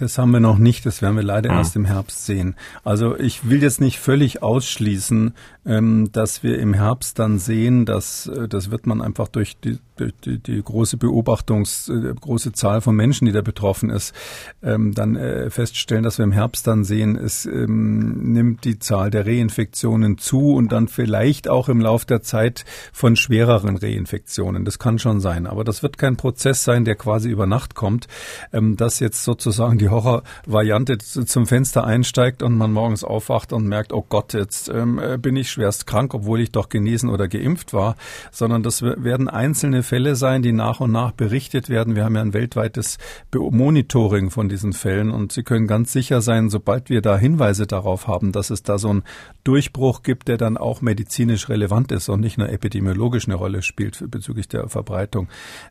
[0.00, 1.58] Das haben wir noch nicht, das werden wir leider mhm.
[1.58, 2.56] erst im Herbst sehen.
[2.84, 5.34] Also ich will jetzt nicht völlig ausschließen,
[5.66, 9.78] ähm, dass wir im Herbst dann sehen, dass äh, das wird man einfach durch die,
[10.24, 14.14] die, die große Beobachtungs, äh, große Zahl von Menschen, die da betroffen ist,
[14.62, 19.10] ähm, dann äh, feststellen, dass wir im Herbst dann sehen, es ähm, nimmt die Zahl
[19.10, 24.64] der Reinfektionen zu und dann vielleicht auch im Lauf der Zeit von schwereren Reinfektionen.
[24.64, 28.08] Das kann schon sein, aber das wird kein Prozess sein, der quasi über Nacht kommt,
[28.52, 33.92] ähm, dass jetzt sozusagen die Horrorvariante zum Fenster einsteigt und man morgens aufwacht und merkt,
[33.92, 37.72] oh Gott, jetzt ähm, äh, bin ich schwerst krank, obwohl ich doch genesen oder geimpft
[37.72, 37.96] war,
[38.30, 41.96] sondern das werden einzelne Fälle sein, die nach und nach berichtet werden.
[41.96, 42.98] Wir haben ja ein weltweites
[43.34, 48.06] Monitoring von diesen Fällen und Sie können ganz sicher sein, sobald wir da Hinweise darauf
[48.06, 49.02] haben, dass es da so einen
[49.42, 54.08] Durchbruch gibt, der dann auch medizinisch relevant ist und nicht nur epidemiologisch eine Rolle spielt
[54.12, 55.26] bezüglich der Verbreitung,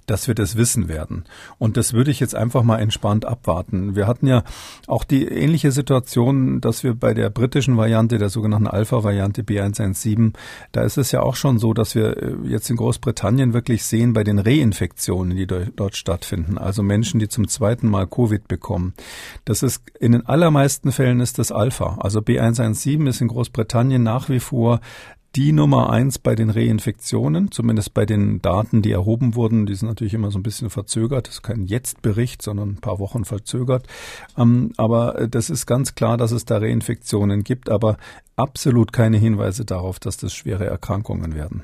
[0.05, 1.23] dass wir das wissen werden.
[1.57, 3.95] Und das würde ich jetzt einfach mal entspannt abwarten.
[3.95, 4.43] Wir hatten ja
[4.87, 10.33] auch die ähnliche Situation, dass wir bei der britischen Variante, der sogenannten Alpha-Variante B1 117,
[10.73, 14.08] da ist es ja auch schon so, dass wir äh, jetzt in Großbritannien wirklich sehen
[14.13, 18.93] bei den Reinfektionen, die dort stattfinden, also Menschen, die zum zweiten Mal Covid bekommen.
[19.45, 21.97] Das ist in den allermeisten Fällen ist das Alpha.
[21.99, 24.79] Also B117 ist in Großbritannien nach wie vor
[25.35, 29.67] die Nummer eins bei den Reinfektionen, zumindest bei den Daten, die erhoben wurden.
[29.67, 31.27] Die sind natürlich immer so ein bisschen verzögert.
[31.27, 33.85] Das ist kein Jetzt-Bericht, sondern ein paar Wochen verzögert.
[34.37, 37.97] Ähm, aber äh, das ist ganz klar, dass es da Reinfektionen gibt, aber
[38.39, 41.63] absolut keine Hinweise darauf, dass das schwere Erkrankungen werden.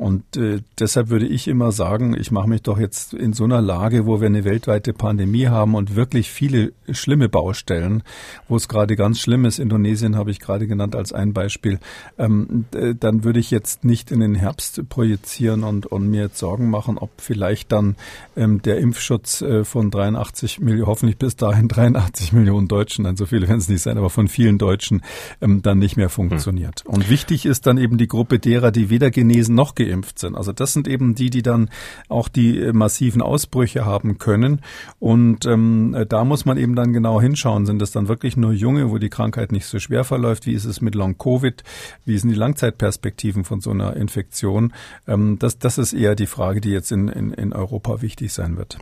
[0.00, 3.60] Und äh, deshalb würde ich immer sagen, ich mache mich doch jetzt in so einer
[3.60, 8.02] Lage, wo wir eine weltweite Pandemie haben und wirklich viele schlimme Baustellen,
[8.48, 9.58] wo es gerade ganz schlimm ist.
[9.58, 11.80] Indonesien habe ich gerade genannt als ein Beispiel.
[12.16, 12.64] Ähm,
[12.98, 16.96] dann würde ich jetzt nicht in den Herbst projizieren und, und mir jetzt Sorgen machen,
[16.96, 17.96] ob vielleicht dann
[18.38, 23.26] ähm, der Impfschutz äh, von 83 Millionen, hoffentlich bis dahin 83 Millionen Deutschen, nein, so
[23.26, 25.02] viele werden es nicht sein, aber von vielen Deutschen
[25.42, 26.82] ähm, dann nicht mehr funktioniert.
[26.84, 26.94] Hm.
[26.94, 30.36] Und wichtig ist dann eben die Gruppe derer, die weder genesen noch geimpft sind.
[30.36, 31.70] Also das sind eben die, die dann
[32.08, 34.60] auch die äh, massiven Ausbrüche haben können.
[34.98, 37.66] Und ähm, da muss man eben dann genau hinschauen.
[37.66, 40.46] Sind das dann wirklich nur Junge, wo die Krankheit nicht so schwer verläuft?
[40.46, 41.62] Wie ist es mit Long-Covid?
[42.04, 44.72] Wie sind die Langzeitperspektiven von so einer Infektion?
[45.06, 48.56] Ähm, das, das ist eher die Frage, die jetzt in, in, in Europa wichtig sein
[48.56, 48.78] wird.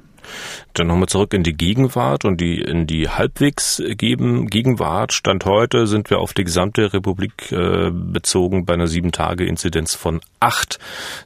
[0.74, 5.12] Dann nochmal zurück in die Gegenwart und die in die halbwegs geben Gegenwart.
[5.12, 9.94] Stand heute sind wir auf die gesamte Republik äh, bezogen bei einer sieben Tage Inzidenz
[9.94, 10.78] von acht.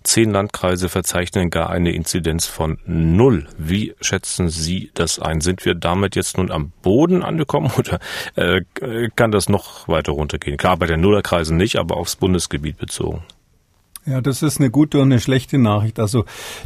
[0.03, 3.47] Zehn Landkreise verzeichnen gar eine Inzidenz von null.
[3.59, 5.41] Wie schätzen Sie das ein?
[5.41, 8.01] Sind wir damit jetzt nun am Boden angekommen oder
[8.37, 8.62] äh,
[9.15, 10.57] kann das noch weiter runtergehen?
[10.57, 13.23] Klar, bei den Nullerkreisen nicht, aber aufs Bundesgebiet bezogen.
[14.05, 16.01] Ja, das ist eine gute und eine schlechte Nachricht.
[16.01, 16.25] Also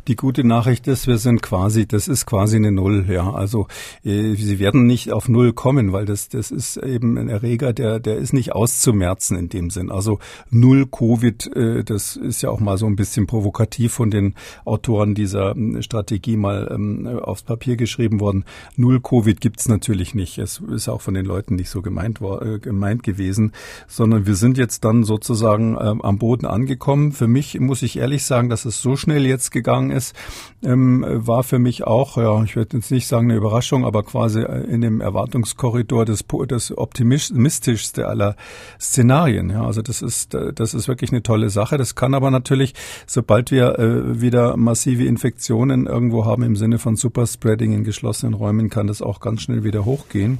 [0.09, 3.05] die gute Nachricht ist, wir sind quasi, das ist quasi eine Null.
[3.11, 3.66] Ja, also
[4.05, 8.01] äh, sie werden nicht auf Null kommen, weil das das ist eben ein Erreger, der
[8.01, 9.90] der ist nicht auszumerzen in dem Sinn.
[9.90, 10.18] Also
[10.49, 15.14] Null Covid, äh, das ist ja auch mal so ein bisschen provokativ von den Autoren
[15.14, 18.46] dieser äh, Strategie mal ähm, aufs Papier geschrieben worden.
[18.77, 20.38] Null Covid gibt's natürlich nicht.
[20.38, 23.53] Es ist auch von den Leuten nicht so gemeint äh, gemeint gewesen,
[23.88, 27.12] sondern wir sind jetzt dann sozusagen äh, am Boden angekommen.
[27.12, 30.14] Für für mich, muss ich ehrlich sagen, dass es so schnell jetzt gegangen ist,
[30.62, 34.42] ähm, war für mich auch, ja, ich würde jetzt nicht sagen eine Überraschung, aber quasi
[34.42, 38.36] äh, in dem Erwartungskorridor des, des optimistischste aller
[38.80, 39.50] Szenarien.
[39.50, 41.78] Ja, also das ist, äh, das ist wirklich eine tolle Sache.
[41.78, 42.74] Das kann aber natürlich,
[43.08, 48.70] sobald wir äh, wieder massive Infektionen irgendwo haben im Sinne von Superspreading in geschlossenen Räumen,
[48.70, 50.38] kann das auch ganz schnell wieder hochgehen.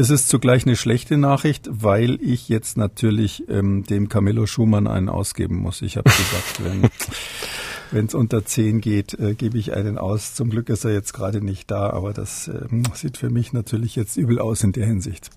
[0.00, 5.10] Es ist zugleich eine schlechte Nachricht, weil ich jetzt natürlich ähm, dem Camillo Schumann einen
[5.10, 5.82] ausgeben muss.
[5.82, 6.88] Ich habe gesagt, wenn
[7.90, 10.34] wenn es unter zehn geht, äh, gebe ich einen aus.
[10.34, 13.94] Zum Glück ist er jetzt gerade nicht da, aber das äh, sieht für mich natürlich
[13.94, 15.28] jetzt übel aus in der Hinsicht.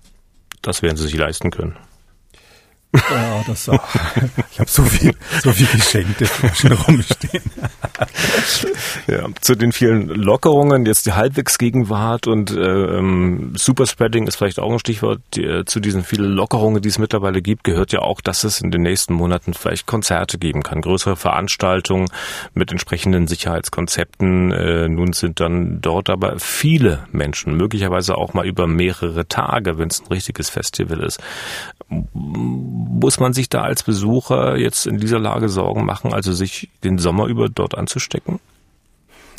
[0.62, 1.76] Das werden Sie sich leisten können.
[2.94, 3.82] Ja, das auch.
[4.52, 7.42] Ich habe so viel, so viel geschenkte Flaschen rumstehen.
[9.08, 14.72] Ja, zu den vielen Lockerungen, jetzt die Halbwegsgegenwart und äh, ähm, Superspreading ist vielleicht auch
[14.72, 15.20] ein Stichwort.
[15.34, 18.60] Die, äh, zu diesen vielen Lockerungen, die es mittlerweile gibt, gehört ja auch, dass es
[18.60, 22.08] in den nächsten Monaten vielleicht Konzerte geben kann, größere Veranstaltungen
[22.54, 24.52] mit entsprechenden Sicherheitskonzepten.
[24.52, 29.88] Äh, nun sind dann dort aber viele Menschen, möglicherweise auch mal über mehrere Tage, wenn
[29.88, 31.20] es ein richtiges Festival ist
[32.12, 36.98] muss man sich da als Besucher jetzt in dieser Lage Sorgen machen, also sich den
[36.98, 38.40] Sommer über dort anzustecken?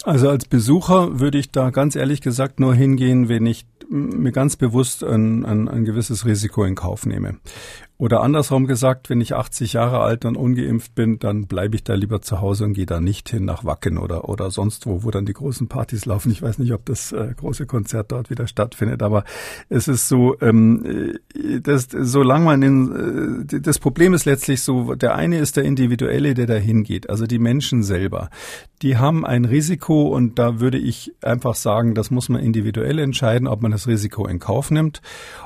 [0.04, 4.56] Also als Besucher würde ich da ganz ehrlich gesagt nur hingehen, wenn ich mir ganz
[4.56, 7.38] bewusst ein, ein, ein gewisses Risiko in Kauf nehme.
[7.98, 11.94] Oder andersrum gesagt, wenn ich 80 Jahre alt und ungeimpft bin, dann bleibe ich da
[11.94, 15.12] lieber zu Hause und gehe da nicht hin nach Wacken oder, oder sonst wo, wo
[15.12, 16.30] dann die großen Partys laufen.
[16.30, 19.24] Ich weiß nicht, ob das äh, große Konzert dort wieder stattfindet, aber
[19.70, 24.96] es ist so, ähm, äh, das, solange man in, äh, das Problem ist letztlich so,
[24.96, 28.30] der eine ist der Individuelle, der da hingeht, also die Menschen selber.
[28.82, 33.48] Die haben ein Risiko und da würde ich einfach sagen, das muss man individuell entscheiden,
[33.48, 35.02] ob man das Risiko in Kauf nimmt.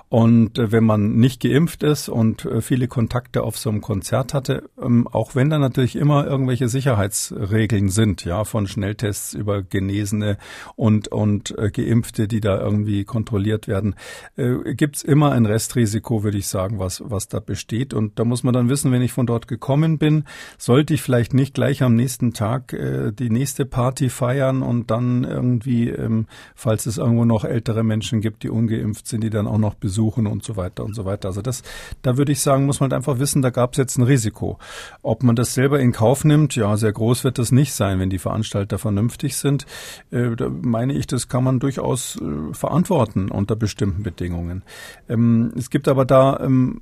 [0.09, 4.33] Und äh, wenn man nicht geimpft ist und äh, viele Kontakte auf so einem Konzert
[4.33, 10.39] hatte, ähm, auch wenn da natürlich immer irgendwelche Sicherheitsregeln sind, ja, von Schnelltests über Genesene
[10.75, 13.95] und, und äh, Geimpfte, die da irgendwie kontrolliert werden,
[14.35, 17.93] gibt's immer ein Restrisiko, würde ich sagen, was, was da besteht.
[17.93, 20.23] Und da muss man dann wissen, wenn ich von dort gekommen bin,
[20.57, 25.89] sollte ich vielleicht nicht gleich am nächsten Tag die nächste Party feiern und dann irgendwie,
[25.89, 29.75] ähm, falls es irgendwo noch ältere Menschen gibt, die ungeimpft sind, die dann auch noch
[29.75, 31.27] besuchen suchen und so weiter und so weiter.
[31.27, 31.61] Also das,
[32.03, 34.57] da würde ich sagen, muss man halt einfach wissen, da gab es jetzt ein Risiko.
[35.01, 38.09] Ob man das selber in Kauf nimmt, ja, sehr groß wird das nicht sein, wenn
[38.09, 39.65] die Veranstalter vernünftig sind.
[40.11, 44.63] Äh, da meine ich, das kann man durchaus äh, verantworten unter bestimmten Bedingungen.
[45.09, 46.79] Ähm, es gibt aber da ähm,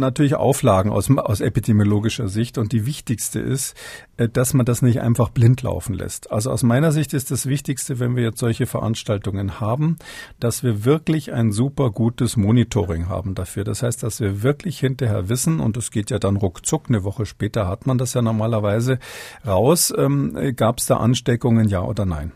[0.00, 3.76] natürlich Auflagen aus, aus epidemiologischer Sicht und die wichtigste ist,
[4.16, 6.30] dass man das nicht einfach blind laufen lässt.
[6.32, 9.96] Also aus meiner Sicht ist das Wichtigste, wenn wir jetzt solche Veranstaltungen haben,
[10.40, 13.64] dass wir wirklich ein super gutes Monitoring Monitoring haben dafür.
[13.64, 17.26] Das heißt, dass wir wirklich hinterher wissen, und es geht ja dann ruckzuck, eine Woche
[17.26, 18.98] später hat man das ja normalerweise
[19.46, 22.32] raus, ähm, gab es da Ansteckungen, ja oder nein.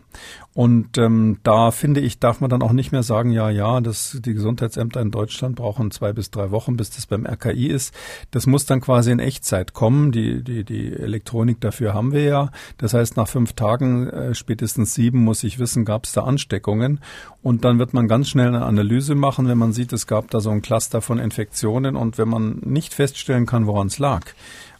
[0.53, 4.17] Und ähm, da finde ich, darf man dann auch nicht mehr sagen, ja, ja, das,
[4.19, 7.93] die Gesundheitsämter in Deutschland brauchen zwei bis drei Wochen, bis das beim RKI ist.
[8.31, 10.11] Das muss dann quasi in Echtzeit kommen.
[10.11, 12.51] Die, die, die Elektronik dafür haben wir ja.
[12.77, 16.99] Das heißt, nach fünf Tagen, äh, spätestens sieben, muss ich wissen, gab es da Ansteckungen.
[17.41, 20.41] Und dann wird man ganz schnell eine Analyse machen, wenn man sieht, es gab da
[20.41, 21.95] so ein Cluster von Infektionen.
[21.95, 24.25] Und wenn man nicht feststellen kann, woran es lag,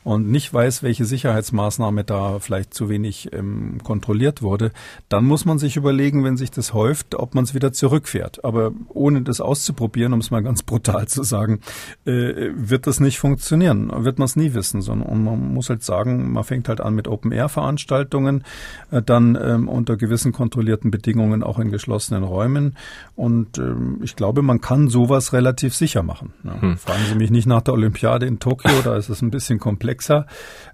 [0.04, 4.72] und nicht weiß, welche Sicherheitsmaßnahme da vielleicht zu wenig ähm, kontrolliert wurde,
[5.10, 8.44] dann muss man sich überlegen, wenn sich das häuft, ob man es wieder zurückfährt.
[8.44, 11.60] Aber ohne das auszuprobieren, um es mal ganz brutal zu sagen,
[12.06, 13.92] äh, wird das nicht funktionieren.
[14.04, 14.82] Wird man es nie wissen.
[14.82, 18.44] Sondern, und man muss halt sagen, man fängt halt an mit Open-Air-Veranstaltungen,
[18.90, 22.76] äh, dann ähm, unter gewissen kontrollierten Bedingungen auch in geschlossenen Räumen.
[23.16, 26.34] Und ähm, ich glaube, man kann sowas relativ sicher machen.
[26.44, 26.60] Ja.
[26.60, 26.78] Hm.
[26.78, 29.91] Fragen Sie mich nicht nach der Olympiade in Tokio, da ist es ein bisschen komplexer
[29.92, 30.26] komplexer.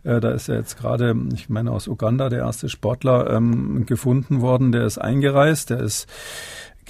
[0.04, 4.42] Äh, da ist ja jetzt gerade, ich meine aus Uganda, der erste Sportler ähm, gefunden
[4.42, 6.08] worden, der ist eingereist, der ist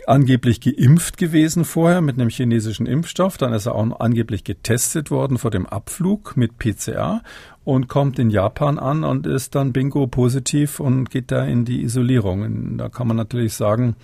[0.05, 3.37] angeblich geimpft gewesen vorher mit einem chinesischen Impfstoff.
[3.37, 7.21] Dann ist er auch angeblich getestet worden vor dem Abflug mit PCR
[7.67, 11.83] und kommt in Japan an und ist dann bingo positiv und geht da in die
[11.83, 12.77] Isolierung.
[12.77, 13.97] Da kann man natürlich sagen,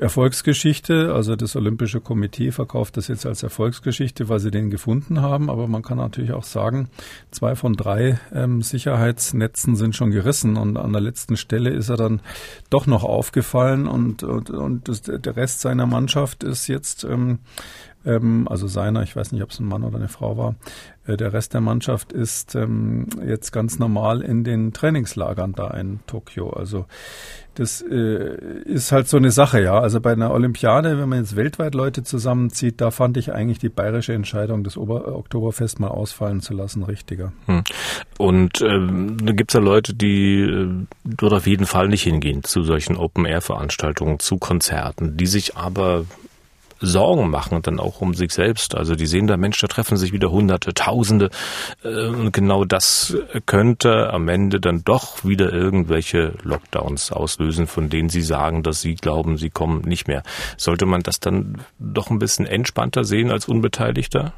[0.00, 5.50] Erfolgsgeschichte, also das Olympische Komitee verkauft das jetzt als Erfolgsgeschichte, weil sie den gefunden haben,
[5.50, 6.88] aber man kann natürlich auch sagen,
[7.32, 11.96] zwei von drei ähm, Sicherheitsnetzen sind schon gerissen und an der letzten Stelle ist er
[11.96, 12.20] dann
[12.70, 17.40] doch noch aufgefallen und, und, und das, der Rest seiner Mannschaft ist jetzt ähm,
[18.04, 20.54] ähm, also seiner, ich weiß nicht, ob es ein Mann oder eine Frau war.
[21.06, 26.00] Äh, der Rest der Mannschaft ist ähm, jetzt ganz normal in den Trainingslagern da in
[26.06, 26.50] Tokio.
[26.50, 26.86] Also
[27.54, 29.78] das äh, ist halt so eine Sache, ja.
[29.78, 33.68] Also bei einer Olympiade, wenn man jetzt weltweit Leute zusammenzieht, da fand ich eigentlich die
[33.68, 37.32] bayerische Entscheidung, das Ober Oktoberfest mal ausfallen zu lassen, richtiger.
[37.46, 37.62] Hm.
[38.18, 40.68] Und ähm, da gibt's ja Leute, die äh,
[41.04, 46.06] dort auf jeden Fall nicht hingehen zu solchen Open-Air-Veranstaltungen, zu Konzerten, die sich aber
[46.84, 48.74] Sorgen machen, dann auch um sich selbst.
[48.74, 51.30] Also die sehen da, Mensch, da treffen sich wieder Hunderte, Tausende.
[51.82, 53.16] Äh, und genau das
[53.46, 58.94] könnte am Ende dann doch wieder irgendwelche Lockdowns auslösen, von denen sie sagen, dass sie
[58.94, 60.22] glauben, sie kommen nicht mehr.
[60.56, 64.32] Sollte man das dann doch ein bisschen entspannter sehen als Unbeteiligter?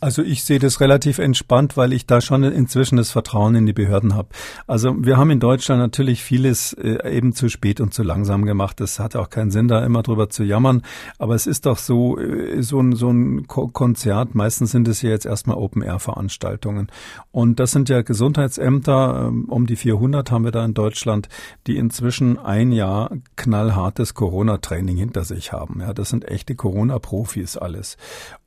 [0.00, 3.74] Also ich sehe das relativ entspannt, weil ich da schon inzwischen das Vertrauen in die
[3.74, 4.30] Behörden habe.
[4.66, 8.80] Also wir haben in Deutschland natürlich vieles äh, eben zu spät und zu langsam gemacht.
[8.80, 10.82] Das hat auch keinen Sinn, da immer drüber zu jammern.
[11.18, 15.10] Aber es ist doch so, äh, so ein, so ein Konzert, meistens sind es ja
[15.10, 16.90] jetzt erstmal Open-Air-Veranstaltungen.
[17.30, 21.28] Und das sind ja Gesundheitsämter, ähm, um die 400 haben wir da in Deutschland,
[21.66, 25.80] die inzwischen ein Jahr knallhartes Corona-Training hinter sich haben.
[25.80, 27.98] Ja, das sind echte Corona-Profis alles.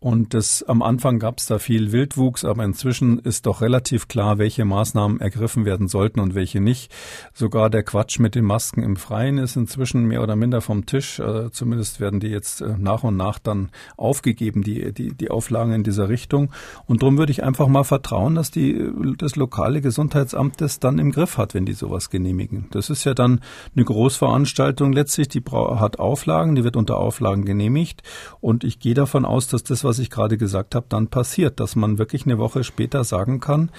[0.04, 4.38] Und das am Anfang gab es da viel Wildwuchs, aber inzwischen ist doch relativ klar,
[4.38, 6.92] welche Maßnahmen ergriffen werden sollten und welche nicht.
[7.34, 11.20] Sogar der Quatsch mit den Masken im Freien ist inzwischen mehr oder minder vom Tisch.
[11.20, 15.72] Äh, zumindest werden die jetzt äh, nach und nach dann aufgegeben, die, die, die Auflagen
[15.72, 16.52] in dieser Richtung.
[16.86, 18.86] Und darum würde ich einfach mal vertrauen, dass die,
[19.18, 22.68] das lokale Gesundheitsamt das dann im Griff hat, wenn die sowas genehmigen.
[22.72, 23.40] Das ist ja dann
[23.74, 28.04] eine Großveranstaltung letztlich, die hat Auflagen, die wird unter Auflagen genehmigt.
[28.42, 31.60] Und ich gehe davon aus, dass das, was was ich gerade gesagt habe, dann passiert,
[31.60, 33.70] dass man wirklich eine Woche später sagen kann,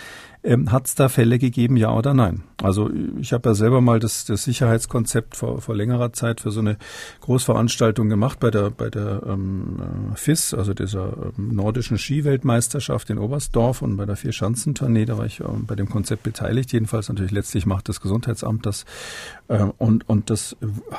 [0.44, 2.42] ähm, Hat es da Fälle gegeben, ja oder nein?
[2.62, 6.60] Also ich habe ja selber mal das, das Sicherheitskonzept vor, vor längerer Zeit für so
[6.60, 6.76] eine
[7.22, 13.18] Großveranstaltung gemacht bei der bei der ähm, äh, FIS, also dieser ähm, nordischen Skiweltmeisterschaft in
[13.18, 16.72] Oberstdorf und bei der Vierschanzentournee, da war ich ähm, bei dem Konzept beteiligt.
[16.72, 18.84] Jedenfalls natürlich letztlich macht das Gesundheitsamt das
[19.48, 20.56] äh, und und das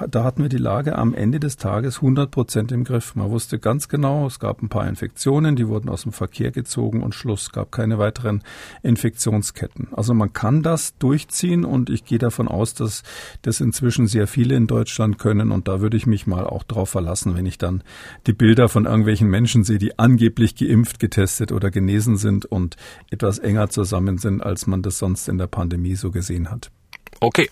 [0.10, 3.16] da hatten wir die Lage am Ende des Tages 100 Prozent im Griff.
[3.16, 7.04] Man wusste ganz genau, es gab ein paar Infektionen, die wurden aus dem Verkehr gezogen
[7.04, 7.52] und Schluss.
[7.52, 8.42] Gab keine weiteren
[8.82, 9.90] Infektionen Produktionsketten.
[9.92, 13.04] Also man kann das durchziehen und ich gehe davon aus, dass
[13.42, 16.90] das inzwischen sehr viele in Deutschland können und da würde ich mich mal auch drauf
[16.90, 17.84] verlassen, wenn ich dann
[18.28, 22.76] die Bilder von irgendwelchen Menschen sehe, die angeblich geimpft, getestet oder genesen sind und
[23.10, 26.72] etwas enger zusammen sind, als man das sonst in der Pandemie so gesehen hat.
[27.20, 27.50] Okay.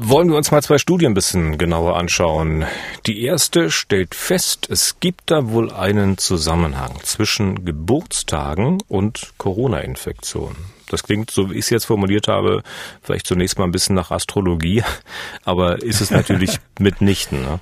[0.00, 2.64] Wollen wir uns mal zwei Studien ein bisschen genauer anschauen.
[3.06, 10.77] Die erste stellt fest, es gibt da wohl einen Zusammenhang zwischen Geburtstagen und Corona-Infektionen.
[10.88, 12.62] Das klingt, so wie ich es jetzt formuliert habe,
[13.02, 14.82] vielleicht zunächst mal ein bisschen nach Astrologie,
[15.44, 17.42] aber ist es natürlich mitnichten.
[17.42, 17.60] Ne?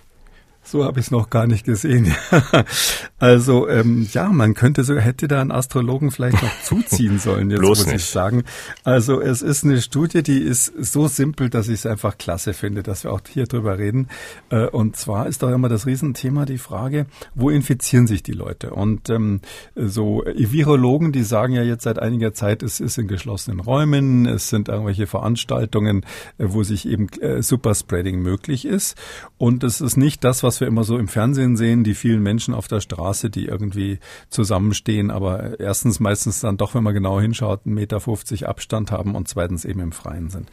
[0.67, 2.13] So habe ich es noch gar nicht gesehen.
[3.21, 7.51] also ähm, ja, man könnte so hätte da einen Astrologen vielleicht noch zuziehen sollen.
[7.51, 7.97] Jetzt Bloß muss nicht.
[7.97, 8.43] ich sagen.
[8.83, 12.83] Also es ist eine Studie, die ist so simpel, dass ich es einfach klasse finde,
[12.83, 14.09] dass wir auch hier drüber reden.
[14.51, 18.71] Äh, und zwar ist doch immer das Riesenthema die Frage, wo infizieren sich die Leute?
[18.71, 19.43] Und ähm,
[19.77, 24.49] so Virologen, die sagen ja jetzt seit einiger Zeit, es ist in geschlossenen Räumen, es
[24.49, 26.05] sind irgendwelche Veranstaltungen,
[26.39, 28.97] äh, wo sich eben äh, Superspreading möglich ist.
[29.39, 32.23] Und es ist nicht das, was was wir immer so im Fernsehen sehen, die vielen
[32.23, 33.99] Menschen auf der Straße, die irgendwie
[34.31, 39.29] zusammenstehen, aber erstens meistens dann doch, wenn man genau hinschaut, 1,50 Meter Abstand haben und
[39.29, 40.49] zweitens eben im Freien sind.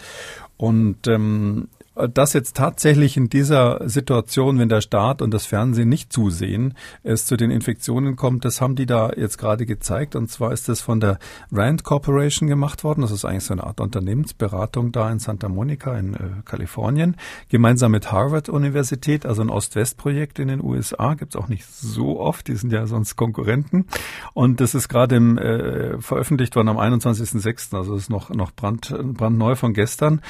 [0.58, 6.12] Und ähm, dass jetzt tatsächlich in dieser Situation, wenn der Staat und das Fernsehen nicht
[6.12, 10.16] zusehen, es zu den Infektionen kommt, das haben die da jetzt gerade gezeigt.
[10.16, 11.20] Und zwar ist das von der
[11.52, 13.02] Rand Corporation gemacht worden.
[13.02, 17.16] Das ist eigentlich so eine Art Unternehmensberatung da in Santa Monica in äh, Kalifornien,
[17.50, 21.14] gemeinsam mit Harvard Universität, also ein Ost-West-Projekt in den USA.
[21.14, 23.86] Gibt's auch nicht so oft, die sind ja sonst Konkurrenten.
[24.34, 28.96] Und das ist gerade äh, veröffentlicht worden am 21.06., also das ist noch, noch brand,
[29.14, 30.22] brandneu von gestern.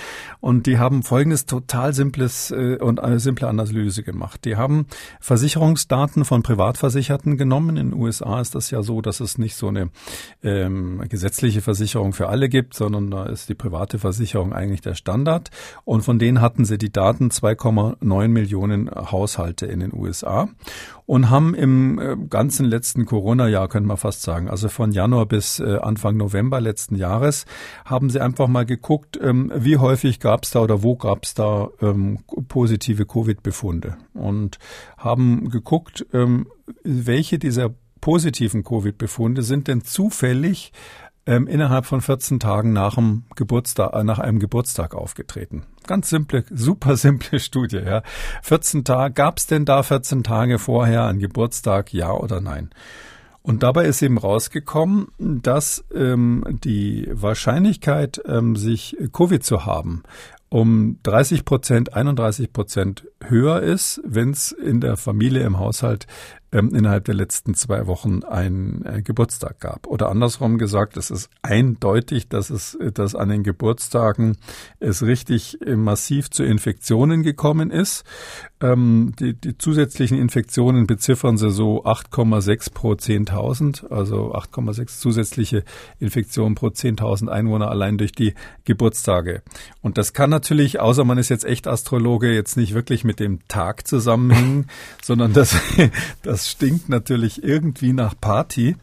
[0.41, 4.43] Und die haben folgendes total simples äh, und eine simple Analyse gemacht.
[4.43, 4.87] Die haben
[5.19, 7.77] Versicherungsdaten von Privatversicherten genommen.
[7.77, 9.91] In den USA ist das ja so, dass es nicht so eine
[10.41, 15.51] ähm, gesetzliche Versicherung für alle gibt, sondern da ist die private Versicherung eigentlich der Standard.
[15.85, 20.49] Und von denen hatten sie die Daten 2,9 Millionen Haushalte in den USA
[21.05, 25.59] und haben im äh, ganzen letzten Corona-Jahr, könnte man fast sagen, also von Januar bis
[25.59, 27.45] äh, Anfang November letzten Jahres,
[27.85, 31.33] haben sie einfach mal geguckt, ähm, wie häufig gab es da oder wo gab es
[31.33, 34.59] da ähm, positive Covid-Befunde und
[34.97, 36.47] haben geguckt, ähm,
[36.83, 37.71] welche dieser
[38.03, 40.73] positiven Covid-Befunde sind denn zufällig
[41.25, 45.63] ähm, innerhalb von 14 Tagen nach, dem Geburtstag, äh, nach einem Geburtstag aufgetreten.
[45.87, 47.77] Ganz simple, super simple Studie.
[47.77, 48.03] Ja.
[48.41, 52.69] 14 Tage, gab es denn da 14 Tage vorher einen Geburtstag, ja oder nein?
[53.41, 60.03] Und dabei ist eben rausgekommen, dass ähm, die Wahrscheinlichkeit, ähm, sich Covid zu haben,
[60.47, 66.07] um 30 Prozent, 31 Prozent höher ist, wenn es in der Familie, im Haushalt
[66.53, 69.87] ähm, innerhalb der letzten zwei Wochen einen äh, Geburtstag gab.
[69.87, 74.37] Oder andersrum gesagt, es ist eindeutig, dass es, dass an den Geburtstagen
[74.79, 78.03] es richtig äh, massiv zu Infektionen gekommen ist.
[78.63, 85.65] Ähm, die, die zusätzlichen Infektionen beziffern sie so 8,6 pro 10.000, also 8,6 zusätzliche
[85.99, 89.41] Infektionen pro 10.000 Einwohner allein durch die Geburtstage.
[89.81, 93.45] Und das kann natürlich, außer man ist jetzt echt Astrologe, jetzt nicht wirklich mit dem
[93.49, 94.67] Tag zusammenhängen,
[95.03, 95.57] sondern das,
[96.21, 98.77] das stinkt natürlich irgendwie nach Party.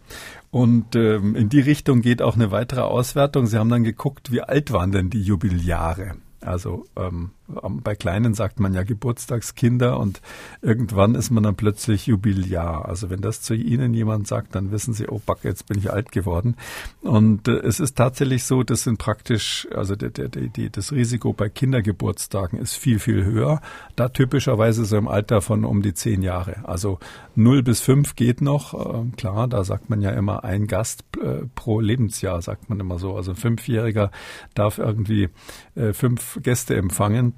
[0.50, 3.46] Und ähm, in die Richtung geht auch eine weitere Auswertung.
[3.46, 6.16] Sie haben dann geguckt, wie alt waren denn die Jubiläare?
[6.40, 7.30] Also ähm,
[7.82, 10.20] bei Kleinen sagt man ja Geburtstagskinder und
[10.62, 12.86] irgendwann ist man dann plötzlich Jubiläar.
[12.86, 15.92] Also wenn das zu Ihnen jemand sagt, dann wissen Sie, oh Back, jetzt bin ich
[15.92, 16.56] alt geworden.
[17.02, 21.32] Und äh, es ist tatsächlich so, das sind praktisch, also der, der, die, das Risiko
[21.32, 23.60] bei Kindergeburtstagen ist viel, viel höher.
[23.96, 26.64] Da typischerweise so im Alter von um die zehn Jahre.
[26.64, 26.98] Also
[27.34, 28.74] 0 bis 5 geht noch.
[28.74, 32.98] Äh, klar, da sagt man ja immer ein Gast äh, pro Lebensjahr, sagt man immer
[32.98, 33.16] so.
[33.16, 34.10] Also ein Fünfjähriger
[34.54, 35.28] darf irgendwie
[35.74, 37.34] äh, fünf Gäste empfangen.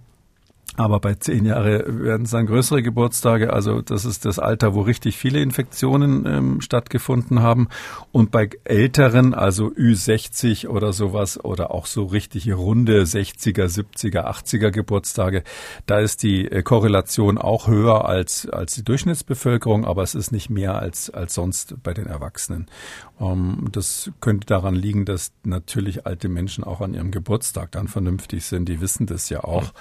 [0.76, 3.52] Aber bei zehn Jahre werden es dann größere Geburtstage.
[3.52, 7.68] Also das ist das Alter, wo richtig viele Infektionen ähm, stattgefunden haben.
[8.10, 14.70] Und bei Älteren, also Ü60 oder sowas, oder auch so richtige runde 60er, 70er, 80er
[14.70, 15.44] Geburtstage,
[15.84, 20.48] da ist die äh, Korrelation auch höher als, als die Durchschnittsbevölkerung, aber es ist nicht
[20.48, 22.66] mehr als, als sonst bei den Erwachsenen.
[23.20, 28.46] Ähm, das könnte daran liegen, dass natürlich alte Menschen auch an ihrem Geburtstag dann vernünftig
[28.46, 28.70] sind.
[28.70, 29.72] Die wissen das ja auch.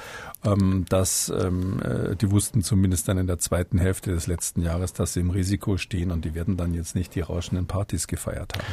[0.44, 4.94] Ähm, dass ähm, äh, die wussten zumindest dann in der zweiten Hälfte des letzten Jahres,
[4.94, 8.54] dass sie im Risiko stehen und die werden dann jetzt nicht die rauschenden Partys gefeiert
[8.56, 8.66] haben.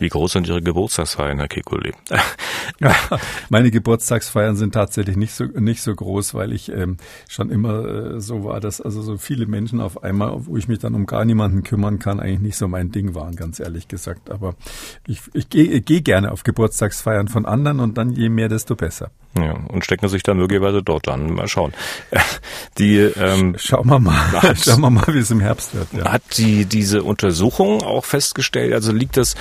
[0.00, 1.92] Wie groß sind Ihre Geburtstagsfeiern, Herr Kekulé?
[3.50, 6.96] Meine Geburtstagsfeiern sind tatsächlich nicht so nicht so groß, weil ich ähm,
[7.28, 10.78] schon immer äh, so war, dass also so viele Menschen auf einmal, wo ich mich
[10.78, 14.30] dann um gar niemanden kümmern kann, eigentlich nicht so mein Ding waren, ganz ehrlich gesagt.
[14.30, 14.54] Aber
[15.06, 19.10] ich, ich gehe geh gerne auf Geburtstagsfeiern von anderen und dann je mehr, desto besser.
[19.36, 21.32] Ja, und stecken sich dann möglicherweise dort an.
[21.34, 21.72] Mal schauen.
[22.78, 25.88] Die, ähm, schauen wir mal, hat, schauen wir mal, wie es im Herbst wird.
[25.92, 26.12] Ja.
[26.12, 28.72] Hat die diese Untersuchung auch festgestellt?
[28.72, 29.34] Also liegt das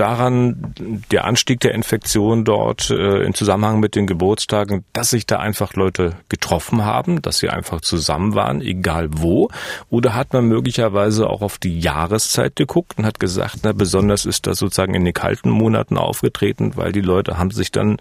[0.00, 0.74] daran,
[1.12, 5.74] der Anstieg der Infektion dort äh, in Zusammenhang mit den Geburtstagen, dass sich da einfach
[5.74, 9.50] Leute getroffen haben, dass sie einfach zusammen waren, egal wo?
[9.90, 14.46] Oder hat man möglicherweise auch auf die Jahreszeit geguckt und hat gesagt, na besonders ist
[14.46, 17.98] das sozusagen in den kalten Monaten aufgetreten, weil die Leute haben sich dann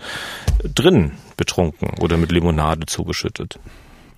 [0.64, 3.60] drin betrunken oder mit Limonade zugeschüttet.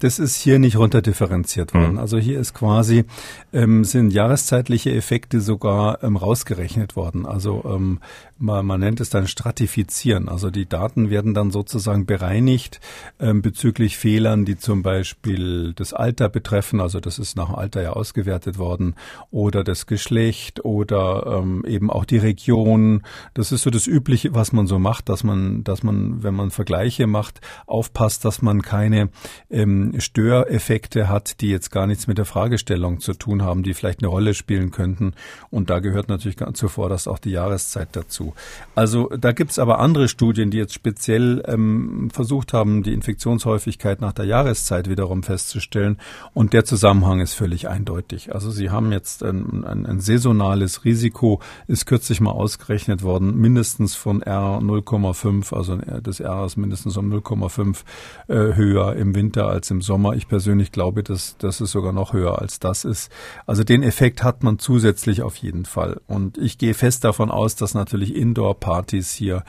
[0.02, 1.94] Das ist hier nicht runterdifferenziert worden.
[1.94, 2.00] Mhm.
[2.00, 3.06] Also hier ist quasi,
[3.54, 7.28] ähm, sind jahreszeitliche Effekte sogar ähm, rausgerechnet worden.
[7.28, 8.00] Also ähm,
[8.40, 10.28] man, man nennt es dann Stratifizieren.
[10.28, 12.80] Also die Daten werden dann sozusagen bereinigt
[13.20, 16.82] ähm, bezüglich Fehlern, die zum Beispiel das Alter betreffen.
[16.82, 18.96] Also das ist nach dem Alter ja ausgewertet worden
[19.30, 23.04] oder das Geschlecht oder ähm, eben auch die Region.
[23.36, 26.50] Das ist so das Übliche, was man so macht, dass man, dass man, wenn man
[26.50, 29.10] Vergleiche macht, aufpasst, dass man keine
[29.52, 34.02] ähm, Störeffekte hat, die jetzt gar nichts mit der Fragestellung zu tun haben, die vielleicht
[34.02, 35.14] eine Rolle spielen könnten.
[35.50, 38.34] Und da gehört natürlich ganz zuvor, dass auch die Jahreszeit dazu.
[38.76, 44.14] Also da gibt's aber andere Studien, die jetzt speziell ähm, versucht haben, die Infektionshäufigkeit nach
[44.14, 45.98] der Jahreszeit wiederum festzustellen.
[46.34, 48.34] Und der Zusammenhang ist völlig eindeutig.
[48.34, 53.96] Also Sie haben jetzt ein, ein, ein saisonales Risiko, ist kürzlich mal ausgerechnet worden, mindestens
[53.96, 57.84] von R 0,5, also das R ist mindestens um 0,5
[58.28, 60.14] äh, höher im Winter als im Sommer.
[60.14, 63.12] Ich persönlich glaube, dass das ist sogar noch höher als das ist.
[63.46, 66.02] Also den Effekt hat man zusätzlich auf jeden Fall.
[66.08, 69.44] Und ich gehe fest davon aus, dass natürlich Indoor-Partys hier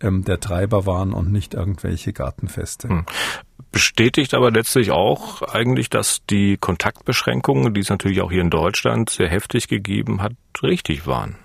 [0.00, 2.88] ähm, der Treiber waren und nicht irgendwelche Gartenfeste.
[2.88, 3.06] Hm.
[3.72, 9.10] Bestätigt aber letztlich auch eigentlich, dass die Kontaktbeschränkungen, die es natürlich auch hier in Deutschland
[9.10, 11.36] sehr heftig gegeben hat, richtig waren.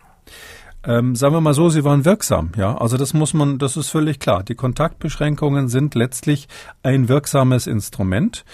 [0.85, 2.77] Ähm, sagen wir mal so, sie waren wirksam, ja.
[2.77, 4.43] Also das muss man, das ist völlig klar.
[4.43, 6.47] Die Kontaktbeschränkungen sind letztlich
[6.83, 8.45] ein wirksames Instrument.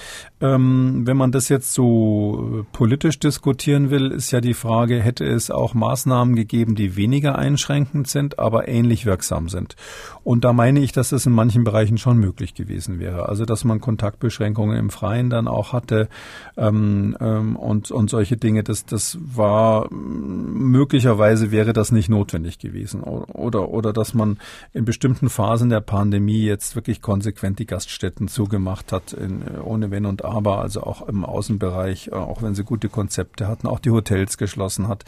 [0.42, 5.24] Ähm, wenn man das jetzt so äh, politisch diskutieren will, ist ja die Frage, hätte
[5.24, 9.78] es auch Maßnahmen gegeben, die weniger einschränkend sind, aber ähnlich wirksam sind.
[10.26, 13.30] Und da meine ich, dass das in manchen Bereichen schon möglich gewesen wäre.
[13.30, 16.10] Also dass man Kontaktbeschränkungen im Freien dann auch hatte
[16.58, 23.04] ähm, ähm, und, und solche Dinge, das, das war möglicherweise wäre das nicht notwendig gewesen.
[23.04, 24.38] Oder, oder dass man
[24.74, 30.06] in bestimmten Phasen der Pandemie jetzt wirklich konsequent die Gaststätten zugemacht hat, in, ohne Wenn
[30.06, 33.92] und aber, also auch im Außenbereich, äh, auch wenn sie gute Konzepte hatten, auch die
[33.92, 35.06] Hotels geschlossen hat.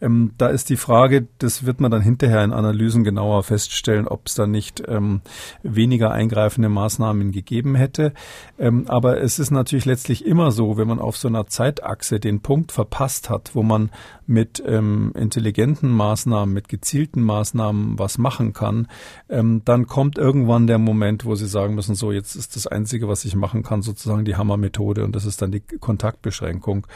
[0.00, 4.26] Ähm, da ist die Frage, das wird man dann hinterher in Analysen genauer feststellen, ob
[4.26, 5.20] es da nicht ähm,
[5.62, 8.12] weniger eingreifende Maßnahmen gegeben hätte.
[8.58, 12.40] Ähm, aber es ist natürlich letztlich immer so, wenn man auf so einer Zeitachse den
[12.40, 13.90] Punkt verpasst hat, wo man
[14.26, 18.86] mit ähm, intelligenten Maßnahmen, mit gezielten Maßnahmen was machen kann,
[19.30, 23.08] ähm, dann kommt irgendwann der Moment, wo sie sagen müssen, so jetzt ist das Einzige,
[23.08, 26.86] was ich machen kann, sozusagen die Hammermethode und das ist dann die Kontaktbeschränkung.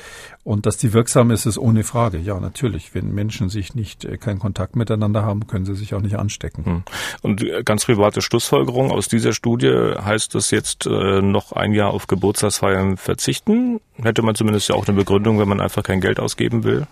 [0.44, 2.18] Und dass die wirksam ist, ist ohne Frage.
[2.18, 2.94] Ja, natürlich.
[2.94, 6.64] Wenn Menschen sich nicht äh, keinen Kontakt miteinander haben, können sie sich auch nicht anstecken.
[6.64, 6.82] Hm.
[7.20, 11.90] Und äh, ganz private Schlussfolgerung aus dieser Studie heißt es jetzt äh, noch ein Jahr
[11.90, 13.80] auf Geburtstagsfeiern verzichten?
[14.02, 16.86] Hätte man zumindest ja auch eine Begründung, wenn man einfach kein Geld ausgeben will?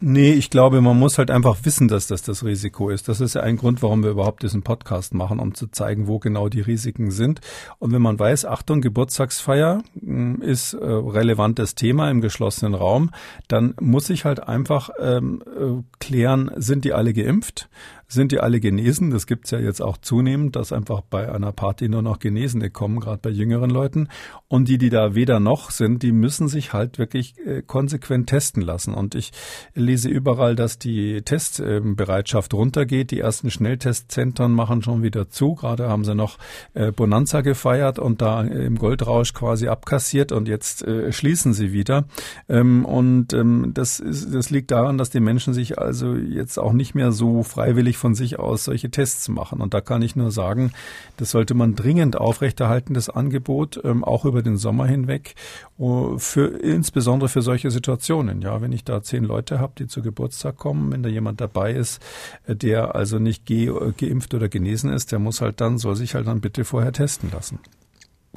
[0.00, 3.08] Nee, ich glaube, man muss halt einfach wissen, dass das das Risiko ist.
[3.08, 6.20] Das ist ja ein Grund, warum wir überhaupt diesen Podcast machen, um zu zeigen, wo
[6.20, 7.40] genau die Risiken sind.
[7.80, 13.10] Und wenn man weiß, Achtung, Geburtstagsfeier hm, ist äh, relevantes Thema im geschlossenen Raum,
[13.48, 17.68] dann muss ich halt einfach ähm, äh, klären, sind die alle geimpft?
[18.08, 19.10] Sind die alle genesen.
[19.10, 23.00] Das gibt's ja jetzt auch zunehmend, dass einfach bei einer Party nur noch Genesene kommen,
[23.00, 24.08] gerade bei jüngeren Leuten.
[24.48, 28.62] Und die, die da weder noch sind, die müssen sich halt wirklich äh, konsequent testen
[28.62, 28.94] lassen.
[28.94, 29.32] Und ich
[29.74, 33.10] lese überall, dass die Testbereitschaft runtergeht.
[33.10, 35.54] Die ersten Schnelltestzentren machen schon wieder zu.
[35.54, 36.38] Gerade haben sie noch
[36.72, 42.06] äh, Bonanza gefeiert und da im Goldrausch quasi abkassiert und jetzt äh, schließen sie wieder.
[42.48, 46.72] Ähm, und ähm, das, ist, das liegt daran, dass die Menschen sich also jetzt auch
[46.72, 49.60] nicht mehr so freiwillig von sich aus solche Tests machen.
[49.60, 50.72] Und da kann ich nur sagen,
[51.16, 55.34] das sollte man dringend aufrechterhalten, das Angebot, ähm, auch über den Sommer hinweg,
[55.78, 58.40] uh, für, insbesondere für solche Situationen.
[58.42, 61.72] Ja, wenn ich da zehn Leute habe, die zu Geburtstag kommen, wenn da jemand dabei
[61.72, 62.00] ist,
[62.46, 66.14] äh, der also nicht ge geimpft oder genesen ist, der muss halt dann, soll sich
[66.14, 67.58] halt dann bitte vorher testen lassen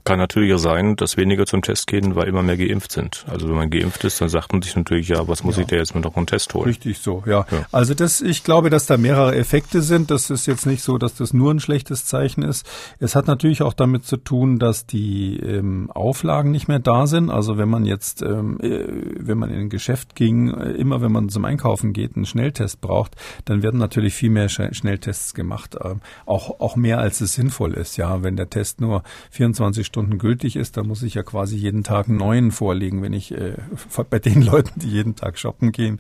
[0.04, 3.26] kann natürlich sein, dass weniger zum Test gehen, weil immer mehr geimpft sind.
[3.28, 5.62] Also wenn man geimpft ist, dann sagt man sich natürlich, ja, was muss ja.
[5.62, 6.66] ich da jetzt mit noch einen Test holen?
[6.66, 7.46] Richtig so, ja.
[7.52, 7.66] ja.
[7.72, 10.10] Also das, ich glaube, dass da mehrere Effekte sind.
[10.10, 12.66] Das ist jetzt nicht so, dass das nur ein schlechtes Zeichen ist.
[13.00, 17.30] Es hat natürlich auch damit zu tun, dass die ähm, Auflagen nicht mehr da sind.
[17.30, 18.86] Also wenn man jetzt, ähm, äh,
[19.20, 22.82] wenn man in ein Geschäft ging, äh, immer wenn man zum Einkaufen geht, einen Schnelltest
[22.82, 23.16] braucht,
[23.46, 25.76] dann werden natürlich viel mehr Schnelltests gemacht.
[25.84, 27.98] Ähm, auch, auch mehr als es sinnvoll ist.
[27.98, 31.56] Ja, wenn der Test nur 24 24 Stunden gültig ist, dann muss ich ja quasi
[31.58, 33.56] jeden Tag einen neuen vorlegen, wenn ich äh,
[34.10, 36.00] bei den Leuten, die jeden Tag shoppen gehen.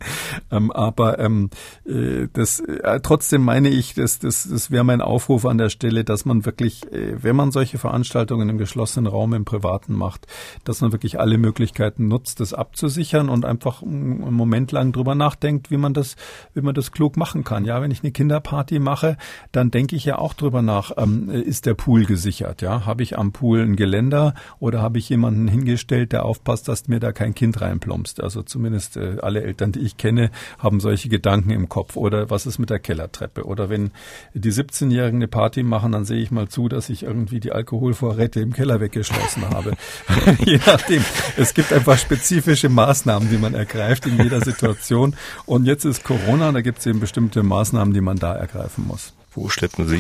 [0.51, 1.49] Ähm, aber ähm,
[1.86, 6.03] äh, das äh, trotzdem meine ich, das, das, das wäre mein Aufruf an der Stelle,
[6.03, 10.27] dass man wirklich, äh, wenn man solche Veranstaltungen im geschlossenen Raum im Privaten macht,
[10.63, 15.71] dass man wirklich alle Möglichkeiten nutzt, das abzusichern und einfach einen Moment lang drüber nachdenkt,
[15.71, 16.15] wie man das,
[16.53, 17.65] wie man das klug machen kann.
[17.65, 19.17] Ja, wenn ich eine Kinderparty mache,
[19.51, 22.61] dann denke ich ja auch drüber nach, ähm, ist der Pool gesichert?
[22.61, 26.88] Ja, habe ich am Pool ein Geländer oder habe ich jemanden hingestellt, der aufpasst, dass
[26.88, 28.22] mir da kein Kind reinplumpst?
[28.22, 31.95] Also zumindest äh, alle Eltern, die ich kenne, haben solche Gedanken im Kopf.
[31.95, 33.45] Oder was ist mit der Kellertreppe?
[33.45, 33.91] Oder wenn
[34.34, 38.39] die 17-Jährigen eine Party machen, dann sehe ich mal zu, dass ich irgendwie die Alkoholvorräte
[38.39, 39.74] im Keller weggeschlossen habe.
[40.45, 41.03] Je nachdem.
[41.38, 45.15] Es gibt einfach spezifische Maßnahmen, die man ergreift in jeder Situation.
[45.45, 49.13] Und jetzt ist Corona, da gibt es eben bestimmte Maßnahmen, die man da ergreifen muss.
[49.34, 49.95] Wo schleppen Sie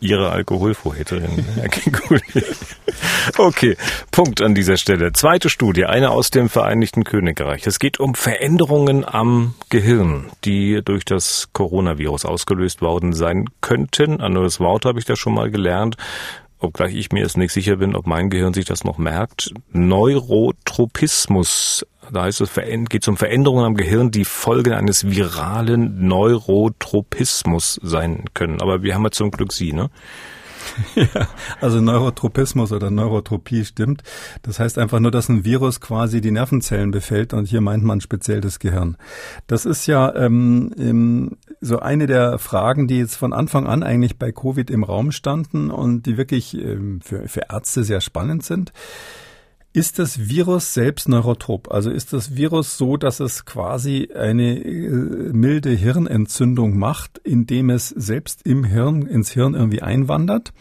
[0.00, 2.22] Ihre Alkoholvorräte hin, Herr Kinguli?
[3.36, 3.76] Okay,
[4.10, 5.12] Punkt an dieser Stelle.
[5.12, 7.66] Zweite Studie, eine aus dem Vereinigten Königreich.
[7.66, 14.22] Es geht um Veränderungen am Gehirn, die durch das Coronavirus ausgelöst worden sein könnten.
[14.22, 15.98] Ein neues Wort habe ich da schon mal gelernt
[16.62, 21.84] obgleich ich mir jetzt nicht sicher bin, ob mein Gehirn sich das noch merkt, Neurotropismus.
[22.10, 28.24] Da heißt es, geht es um Veränderungen am Gehirn, die Folge eines viralen Neurotropismus sein
[28.34, 28.60] können.
[28.60, 29.90] Aber wir haben ja zum Glück Sie, ne?
[30.94, 31.28] Ja,
[31.60, 34.02] also Neurotropismus oder Neurotropie stimmt.
[34.42, 38.00] Das heißt einfach nur, dass ein Virus quasi die Nervenzellen befällt und hier meint man
[38.00, 38.96] speziell das Gehirn.
[39.46, 44.32] Das ist ja ähm, so eine der Fragen, die jetzt von Anfang an eigentlich bei
[44.32, 48.72] Covid im Raum standen und die wirklich ähm, für, für Ärzte sehr spannend sind.
[49.74, 51.72] Ist das Virus selbst neurotrop?
[51.72, 57.88] Also ist das Virus so, dass es quasi eine äh, milde Hirnentzündung macht, indem es
[57.88, 60.52] selbst im Hirn, ins Hirn irgendwie einwandert?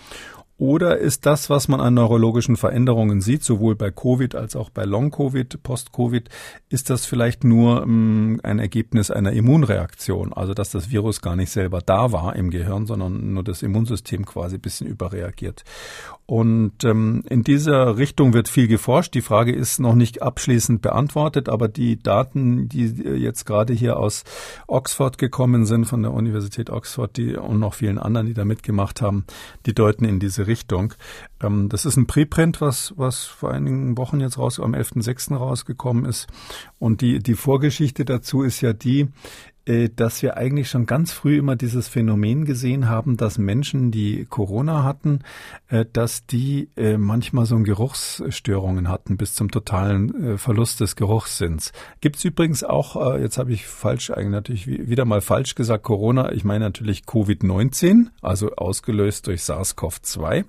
[0.61, 4.85] Oder ist das, was man an neurologischen Veränderungen sieht, sowohl bei Covid als auch bei
[4.85, 6.29] Long-Covid, Post-Covid,
[6.69, 10.33] ist das vielleicht nur ähm, ein Ergebnis einer Immunreaktion?
[10.33, 14.23] Also, dass das Virus gar nicht selber da war im Gehirn, sondern nur das Immunsystem
[14.23, 15.63] quasi ein bisschen überreagiert.
[16.31, 19.15] Und ähm, in dieser Richtung wird viel geforscht.
[19.15, 24.23] Die Frage ist noch nicht abschließend beantwortet, aber die Daten, die jetzt gerade hier aus
[24.65, 29.01] Oxford gekommen sind, von der Universität Oxford, die und noch vielen anderen, die da mitgemacht
[29.01, 29.25] haben,
[29.65, 30.93] die deuten in diese Richtung.
[31.43, 35.35] Ähm, das ist ein Preprint, was, was vor einigen Wochen jetzt raus, am 11.06.
[35.35, 36.27] rausgekommen ist.
[36.79, 39.07] Und die, die Vorgeschichte dazu ist ja die, äh,
[39.65, 44.83] dass wir eigentlich schon ganz früh immer dieses Phänomen gesehen haben, dass Menschen, die Corona
[44.83, 45.19] hatten,
[45.69, 51.73] äh, dass die äh, manchmal so Geruchsstörungen hatten bis zum totalen Verlust des Geruchssinns.
[51.99, 56.43] Gibt's übrigens auch, jetzt habe ich falsch eigentlich natürlich wieder mal falsch gesagt, Corona, ich
[56.43, 60.45] meine natürlich Covid-19, also ausgelöst durch SARS-CoV-2.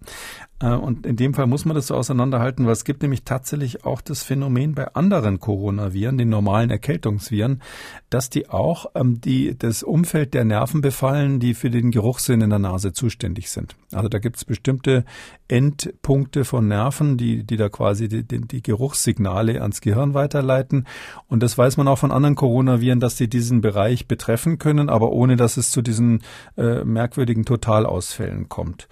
[0.62, 3.84] Äh, und in dem Fall muss man das so auseinanderhalten, weil es gibt nämlich tatsächlich
[3.84, 7.60] auch das Phänomen bei anderen Coronaviren, den normalen Erkältungsviren,
[8.08, 12.50] dass die auch ähm, die, das Umfeld der Nerven befallen, die für den Geruchssinn in
[12.50, 13.76] der Nase zuständig sind.
[13.92, 15.04] Also da gibt es bestimmte
[15.52, 20.86] Endpunkte von Nerven, die, die da quasi die, die, die Geruchssignale ans Gehirn weiterleiten.
[21.28, 25.12] Und das weiß man auch von anderen Coronaviren, dass sie diesen Bereich betreffen können, aber
[25.12, 26.22] ohne dass es zu diesen
[26.56, 28.88] äh, merkwürdigen Totalausfällen kommt.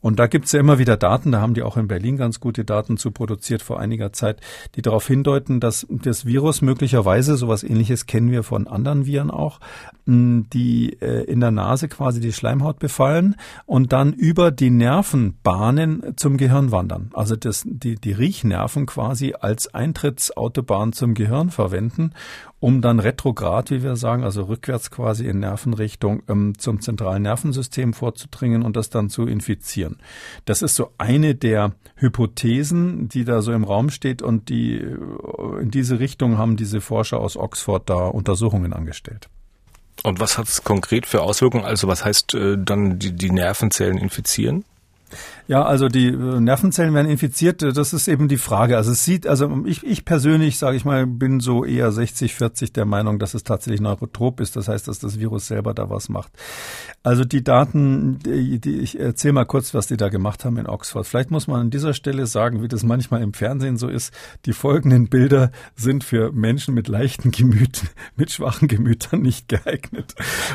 [0.00, 2.64] Und da gibt's ja immer wieder Daten, da haben die auch in Berlin ganz gute
[2.64, 4.40] Daten zu produziert vor einiger Zeit,
[4.76, 9.60] die darauf hindeuten, dass das Virus möglicherweise, sowas ähnliches kennen wir von anderen Viren auch,
[10.06, 13.34] die äh, in der Nase quasi die Schleimhaut befallen
[13.64, 17.10] und dann über die Nervenbahnen zum Gehirn wandern.
[17.14, 22.12] Also das, die, die Riechnerven quasi als Eintrittsautobahn zum Gehirn verwenden
[22.64, 27.92] um dann retrograd, wie wir sagen, also rückwärts quasi in Nervenrichtung ähm, zum zentralen Nervensystem
[27.92, 29.98] vorzudringen und das dann zu infizieren.
[30.46, 35.60] Das ist so eine der Hypothesen, die da so im Raum steht und die äh,
[35.60, 39.28] in diese Richtung haben diese Forscher aus Oxford da Untersuchungen angestellt.
[40.02, 41.66] Und was hat es konkret für Auswirkungen?
[41.66, 44.64] Also was heißt äh, dann die, die Nervenzellen infizieren?
[45.46, 48.78] Ja, also die äh, Nervenzellen werden infiziert, äh, das ist eben die Frage.
[48.78, 52.72] Also es sieht, also ich, ich persönlich, sage ich mal, bin so eher 60, 40
[52.72, 54.56] der Meinung, dass es tatsächlich neurotrop ist.
[54.56, 56.32] Das heißt, dass das Virus selber da was macht.
[57.02, 60.66] Also die Daten, die, die, ich erzähle mal kurz, was die da gemacht haben in
[60.66, 61.06] Oxford.
[61.06, 64.14] Vielleicht muss man an dieser Stelle sagen, wie das manchmal im Fernsehen so ist.
[64.46, 70.14] Die folgenden Bilder sind für Menschen mit leichten Gemüten, mit schwachen Gemütern nicht geeignet.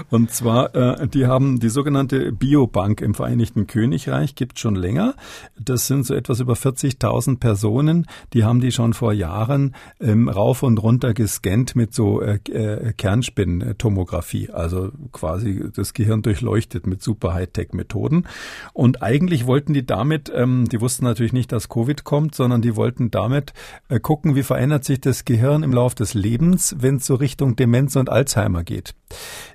[0.10, 5.16] Und zwar, äh, die haben die sogenannte Biobank im Vereinigten Königreich, gibt schon länger.
[5.60, 8.08] Das sind so etwas über 40.000 Personen.
[8.34, 12.94] Die haben die schon vor Jahren ähm, rauf und runter gescannt mit so äh, äh,
[12.94, 14.50] Kernspintomographie.
[14.50, 18.28] Also quasi das Gehirn durchleuchtet mit super Hightech-Methoden.
[18.74, 22.76] Und eigentlich wollten die damit, ähm, die wussten natürlich nicht, dass Covid kommt, sondern die
[22.76, 23.54] wollten damit
[23.90, 27.56] äh, gucken, wie verändert sich das Gehirn im Laufe des Lebens, wenn es so Richtung
[27.56, 28.96] Demenz und Alzheimer geht.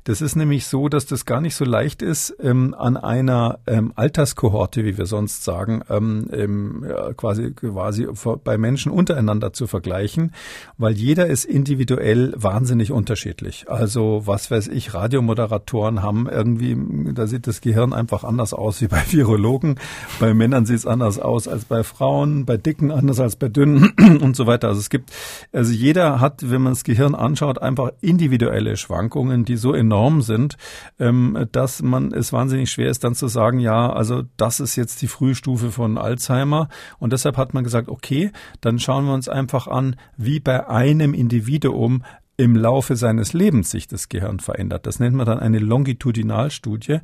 [0.05, 3.93] Das ist nämlich so, dass das gar nicht so leicht ist, ähm, an einer ähm,
[3.95, 6.84] Alterskohorte, wie wir sonst sagen, ähm,
[7.16, 8.08] quasi, quasi
[8.42, 10.32] bei Menschen untereinander zu vergleichen,
[10.76, 13.66] weil jeder ist individuell wahnsinnig unterschiedlich.
[13.68, 16.76] Also was weiß ich, Radiomoderatoren haben irgendwie,
[17.14, 19.76] da sieht das Gehirn einfach anders aus wie bei Virologen.
[20.18, 23.92] Bei Männern sieht es anders aus als bei Frauen, bei Dicken anders als bei Dünnen
[24.20, 24.68] und so weiter.
[24.68, 25.12] Also es gibt,
[25.52, 30.56] also jeder hat, wenn man das Gehirn anschaut, einfach individuelle Schwankungen, die so enorm sind,
[30.98, 35.02] ähm, dass man es wahnsinnig schwer ist, dann zu sagen, ja, also das ist jetzt
[35.02, 36.68] die Frühstufe von Alzheimer.
[36.98, 38.30] Und deshalb hat man gesagt, okay,
[38.61, 42.02] dann schauen wir uns einfach an, wie bei einem Individuum
[42.36, 44.86] im Laufe seines Lebens sich das Gehirn verändert.
[44.86, 46.98] Das nennt man dann eine Longitudinalstudie.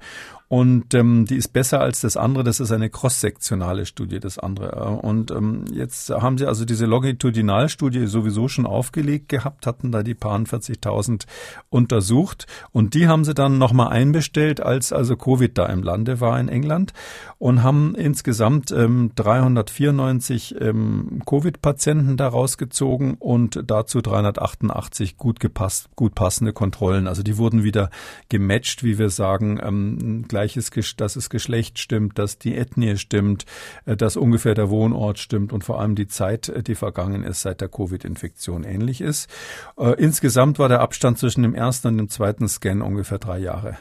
[0.53, 2.43] Und ähm, die ist besser als das andere.
[2.43, 4.99] Das ist eine cross-sektionale Studie, das andere.
[5.01, 10.15] Und ähm, jetzt haben sie also diese Longitudinalstudie sowieso schon aufgelegt gehabt, hatten da die
[10.15, 11.27] paar 40.000
[11.69, 12.49] untersucht.
[12.73, 16.49] Und die haben sie dann nochmal einbestellt, als also Covid da im Lande war in
[16.49, 16.95] England.
[17.39, 26.17] Und haben insgesamt ähm, 394 ähm, Covid-Patienten daraus gezogen und dazu 388 gut gepasst, gut
[26.17, 27.07] passende Kontrollen.
[27.07, 27.89] Also die wurden wieder
[28.29, 33.45] gematcht, wie wir sagen, ähm, gleiches, dass das Geschlecht stimmt, dass die Ethnie stimmt,
[33.85, 37.43] äh, dass ungefähr der Wohnort stimmt und vor allem die Zeit, äh, die vergangen ist
[37.43, 39.29] seit der Covid-Infektion ähnlich ist.
[39.79, 43.77] Äh, insgesamt war der Abstand zwischen dem ersten und dem zweiten Scan ungefähr drei Jahre.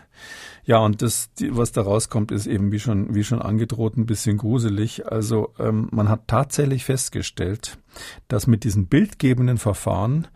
[0.65, 4.37] Ja, und das, was da rauskommt, ist eben wie schon, wie schon angedroht ein bisschen
[4.37, 5.07] gruselig.
[5.09, 7.77] Also ähm, man hat tatsächlich festgestellt,
[8.27, 10.27] dass mit diesen bildgebenden Verfahren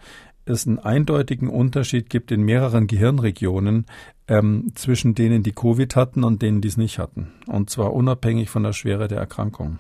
[0.46, 3.86] es einen eindeutigen Unterschied gibt in mehreren Gehirnregionen
[4.28, 7.32] ähm, zwischen denen, die Covid hatten und denen, die es nicht hatten.
[7.48, 9.80] Und zwar unabhängig von der Schwere der Erkrankung.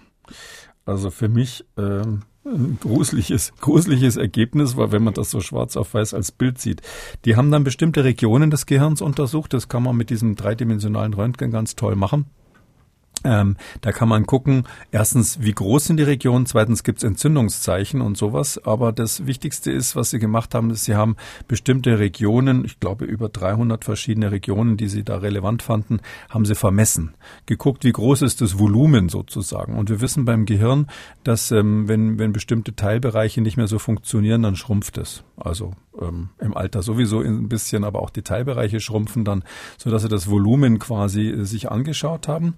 [0.85, 5.93] Also für mich ähm, ein gruseliges, gruseliges Ergebnis war, wenn man das so schwarz auf
[5.93, 6.81] weiß als Bild sieht.
[7.25, 9.53] Die haben dann bestimmte Regionen des Gehirns untersucht.
[9.53, 12.25] Das kann man mit diesem dreidimensionalen Röntgen ganz toll machen.
[13.23, 18.01] Ähm, da kann man gucken, erstens, wie groß sind die Regionen, zweitens gibt es Entzündungszeichen
[18.01, 18.59] und sowas.
[18.63, 21.15] Aber das Wichtigste ist, was sie gemacht haben, ist, sie haben
[21.47, 25.99] bestimmte Regionen, ich glaube über 300 verschiedene Regionen, die sie da relevant fanden,
[26.29, 27.15] haben sie vermessen.
[27.45, 29.75] Geguckt, wie groß ist das Volumen sozusagen.
[29.77, 30.87] Und wir wissen beim Gehirn,
[31.23, 35.23] dass ähm, wenn, wenn bestimmte Teilbereiche nicht mehr so funktionieren, dann schrumpft es.
[35.37, 39.43] Also ähm, im Alter sowieso ein bisschen, aber auch die Teilbereiche schrumpfen dann,
[39.77, 42.55] so dass sie das Volumen quasi äh, sich angeschaut haben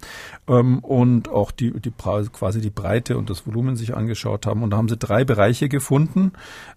[0.48, 4.64] ähm, und auch die, die quasi die Breite und das Volumen sich angeschaut haben.
[4.64, 6.34] Und da haben sie drei Bereiche gefunden.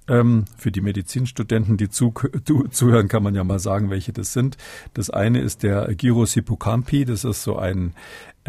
[0.09, 2.13] Ähm, für die Medizinstudenten, die zu,
[2.45, 4.57] zu, zuhören, kann man ja mal sagen, welche das sind.
[4.95, 7.05] Das eine ist der Gyrus hippocampi.
[7.05, 7.95] Das ist so ein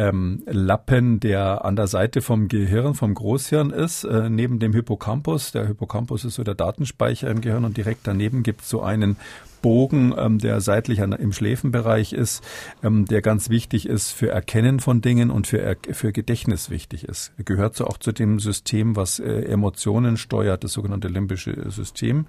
[0.00, 5.52] ähm, Lappen, der an der Seite vom Gehirn, vom Großhirn ist, äh, neben dem Hippocampus.
[5.52, 9.16] Der Hippocampus ist so der Datenspeicher im Gehirn und direkt daneben gibt es so einen
[9.62, 12.42] Bogen, ähm, der seitlich an, im Schläfenbereich ist,
[12.82, 17.32] ähm, der ganz wichtig ist für Erkennen von Dingen und für, für Gedächtnis wichtig ist.
[17.38, 22.26] Er gehört so auch zu dem System, was äh, Emotionen steuert, das sogenannte limbische System.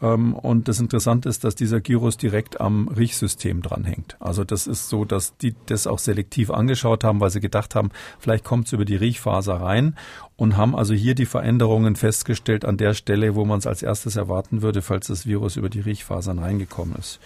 [0.00, 4.16] Ähm, und das Interessante ist, dass dieser Gyrus direkt am Riechsystem dranhängt.
[4.20, 7.90] Also das ist so, dass die das auch selektiv angeschaut haben, weil sie gedacht haben,
[8.18, 9.96] vielleicht kommt es über die Riechfaser rein
[10.40, 14.16] und haben also hier die Veränderungen festgestellt an der Stelle, wo man es als erstes
[14.16, 17.20] erwarten würde, falls das Virus über die Riechfasern reingekommen ist.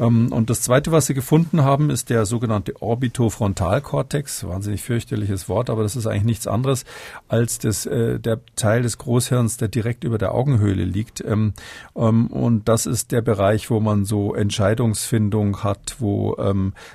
[0.00, 4.44] Ähm, und das Zweite, was sie gefunden haben, ist der sogenannte Orbitofrontalkortex.
[4.44, 6.84] Wahnsinnig fürchterliches Wort, aber das ist eigentlich nichts anderes
[7.28, 11.22] als das, äh, der Teil des Großhirns, der direkt über der Augenhöhle liegt.
[11.24, 11.52] Ähm,
[11.94, 16.36] ähm, und das ist der Bereich, wo man so Entscheidungsfindung hat, wo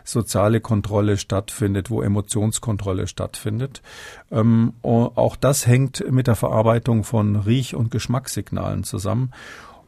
[0.04, 3.82] soziale Kontrolle stattfindet, wo Emotionskontrolle stattfindet.
[4.32, 9.32] auch das hängt mit der Verarbeitung von Riech- und Geschmackssignalen zusammen.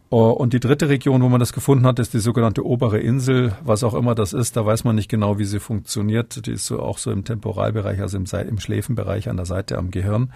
[0.09, 3.53] Oh, und die dritte Region, wo man das gefunden hat, ist die sogenannte obere Insel,
[3.63, 4.55] was auch immer das ist.
[4.55, 6.45] Da weiß man nicht genau, wie sie funktioniert.
[6.45, 9.91] Die ist so auch so im Temporalbereich, also im, im Schläfenbereich an der Seite am
[9.91, 10.31] Gehirn.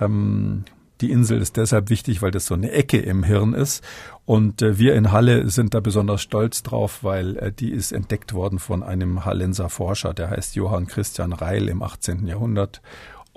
[0.00, 0.64] Ähm,
[1.00, 3.82] die Insel ist deshalb wichtig, weil das so eine Ecke im Hirn ist.
[4.26, 8.32] Und äh, wir in Halle sind da besonders stolz drauf, weil äh, die ist entdeckt
[8.32, 12.26] worden von einem Hallenser Forscher, der heißt Johann Christian Reil im 18.
[12.26, 12.80] Jahrhundert.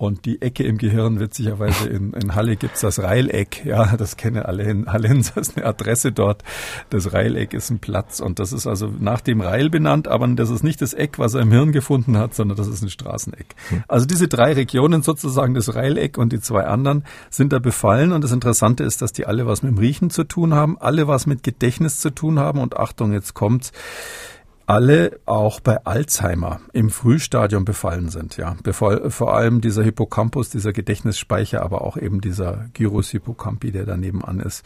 [0.04, 3.64] Und die Ecke im Gehirn, witzigerweise in, in Halle gibt's das Reileck.
[3.64, 6.44] Ja, das kennen alle in Hallenser, ist eine Adresse dort.
[6.90, 10.50] Das Reileck ist ein Platz und das ist also nach dem Reil benannt, aber das
[10.50, 13.56] ist nicht das Eck, was er im Hirn gefunden hat, sondern das ist ein Straßeneck.
[13.70, 13.84] Hm.
[13.88, 18.26] Also diese drei Regionen sozusagen, das Reileck und die zwei anderen, sind da befallen und
[18.26, 21.28] das Interessante ist, dass die alle was mit dem Riechen zu tun haben, alle was
[21.28, 23.72] mit Gedächtnis zu tun haben und Achtung, jetzt kommt's
[24.66, 28.38] alle auch bei Alzheimer im Frühstadium befallen sind.
[28.38, 33.86] Ja, Bevor, vor allem dieser Hippocampus, dieser Gedächtnisspeicher, aber auch eben dieser Gyrus hippocampi, der
[33.86, 34.66] daneben an ist.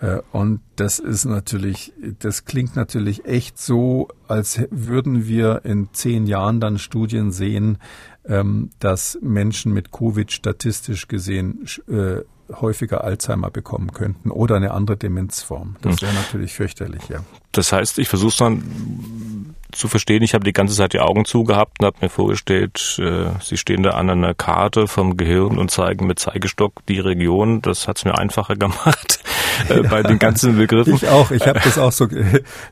[0.00, 6.26] Äh, und das ist natürlich, das klingt natürlich echt so, als würden wir in zehn
[6.26, 7.78] Jahren dann Studien sehen,
[8.24, 12.22] ähm, dass Menschen mit Covid statistisch gesehen äh,
[12.60, 15.76] häufiger Alzheimer bekommen könnten oder eine andere Demenzform.
[15.82, 16.02] Das hm.
[16.02, 17.20] wäre natürlich fürchterlich, ja.
[17.52, 20.22] Das heißt, ich versuche es dann zu verstehen.
[20.22, 23.82] Ich habe die ganze Zeit die Augen zugehabt und habe mir vorgestellt, äh, Sie stehen
[23.82, 27.62] da an einer Karte vom Gehirn und zeigen mit Zeigestock die Region.
[27.62, 29.20] Das hat es mir einfacher gemacht
[29.68, 30.94] äh, bei den ganzen Begriffen.
[30.94, 31.30] Ich auch.
[31.30, 32.08] Ich habe das auch so.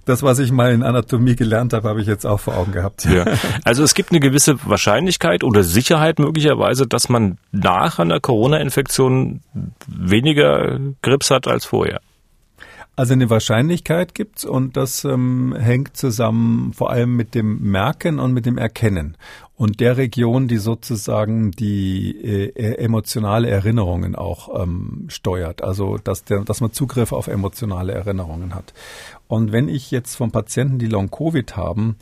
[0.05, 3.05] Das, was ich mal in Anatomie gelernt habe, habe ich jetzt auch vor Augen gehabt.
[3.05, 3.25] Ja.
[3.65, 9.41] Also es gibt eine gewisse Wahrscheinlichkeit oder Sicherheit möglicherweise, dass man nach einer Corona-Infektion
[9.87, 12.01] weniger Grips hat als vorher.
[12.97, 18.33] Also eine Wahrscheinlichkeit gibt's und das ähm, hängt zusammen vor allem mit dem Merken und
[18.33, 19.17] mit dem Erkennen
[19.57, 25.63] und der Region, die sozusagen die äh, emotionale Erinnerungen auch ähm, steuert.
[25.63, 28.75] Also dass, der, dass man Zugriff auf emotionale Erinnerungen hat.
[29.27, 31.97] Und wenn ich jetzt von Patienten, die Long-Covid haben,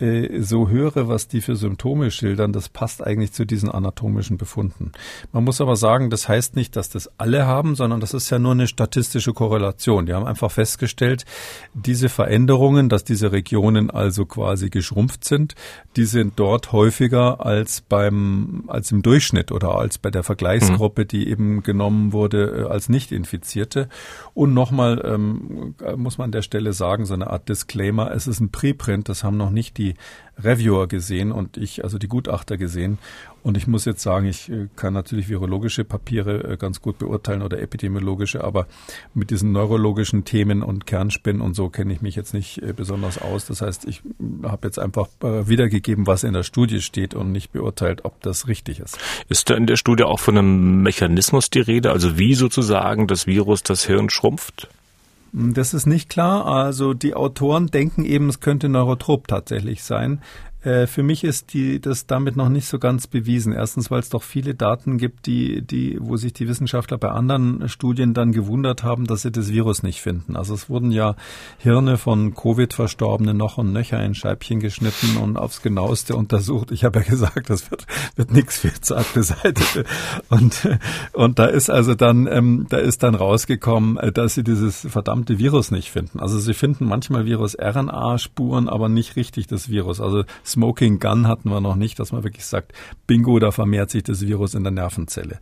[0.00, 4.90] äh, so höre, was die für Symptome schildern, das passt eigentlich zu diesen anatomischen Befunden.
[5.32, 8.40] Man muss aber sagen, das heißt nicht, dass das alle haben, sondern das ist ja
[8.40, 10.06] nur eine statistische Korrelation.
[10.06, 11.24] Die haben einfach festgestellt,
[11.74, 15.54] diese Veränderungen, dass diese Regionen also quasi geschrumpft sind,
[15.94, 21.08] die sind dort häufiger als beim, als im Durchschnitt oder als bei der Vergleichsgruppe, mhm.
[21.08, 23.88] die eben genommen wurde äh, als Nicht-Infizierte.
[24.34, 28.40] Und nochmal ähm, muss man an der Stelle sagen, so eine Art Disclaimer, es ist
[28.40, 29.94] ein Preprint, das haben noch nicht die die
[30.42, 32.98] Reviewer gesehen und ich, also die Gutachter gesehen.
[33.42, 37.42] Und ich muss jetzt sagen, ich äh, kann natürlich virologische Papiere äh, ganz gut beurteilen
[37.42, 38.66] oder epidemiologische, aber
[39.12, 43.18] mit diesen neurologischen Themen und Kernspinnen und so kenne ich mich jetzt nicht äh, besonders
[43.18, 43.46] aus.
[43.46, 44.02] Das heißt, ich
[44.42, 48.80] habe jetzt einfach wiedergegeben, was in der Studie steht und nicht beurteilt, ob das richtig
[48.80, 48.98] ist.
[49.28, 53.26] Ist da in der Studie auch von einem Mechanismus die Rede, also wie sozusagen das
[53.26, 54.68] Virus das Hirn schrumpft?
[55.36, 56.46] Das ist nicht klar.
[56.46, 60.22] Also die Autoren denken eben, es könnte Neurotrop tatsächlich sein.
[60.64, 63.52] Äh, für mich ist die, das damit noch nicht so ganz bewiesen.
[63.52, 67.68] Erstens, weil es doch viele Daten gibt, die, die, wo sich die Wissenschaftler bei anderen
[67.68, 70.36] Studien dann gewundert haben, dass sie das Virus nicht finden.
[70.36, 71.16] Also es wurden ja
[71.58, 76.70] Hirne von Covid-Verstorbenen noch und nöcher in Scheibchen geschnitten und aufs genaueste untersucht.
[76.70, 77.86] Ich habe ja gesagt, das wird,
[78.16, 79.84] wird nichts für zart beseitigt.
[80.30, 80.68] Und,
[81.12, 85.38] und da ist also dann, ähm, da ist dann rausgekommen, äh, dass sie dieses verdammte
[85.38, 86.20] Virus nicht finden.
[86.20, 90.00] Also sie finden manchmal Virus-RNA-Spuren, aber nicht richtig das Virus.
[90.00, 90.24] Also
[90.54, 92.72] Smoking Gun hatten wir noch nicht, dass man wirklich sagt,
[93.08, 95.40] bingo, da vermehrt sich das Virus in der Nervenzelle.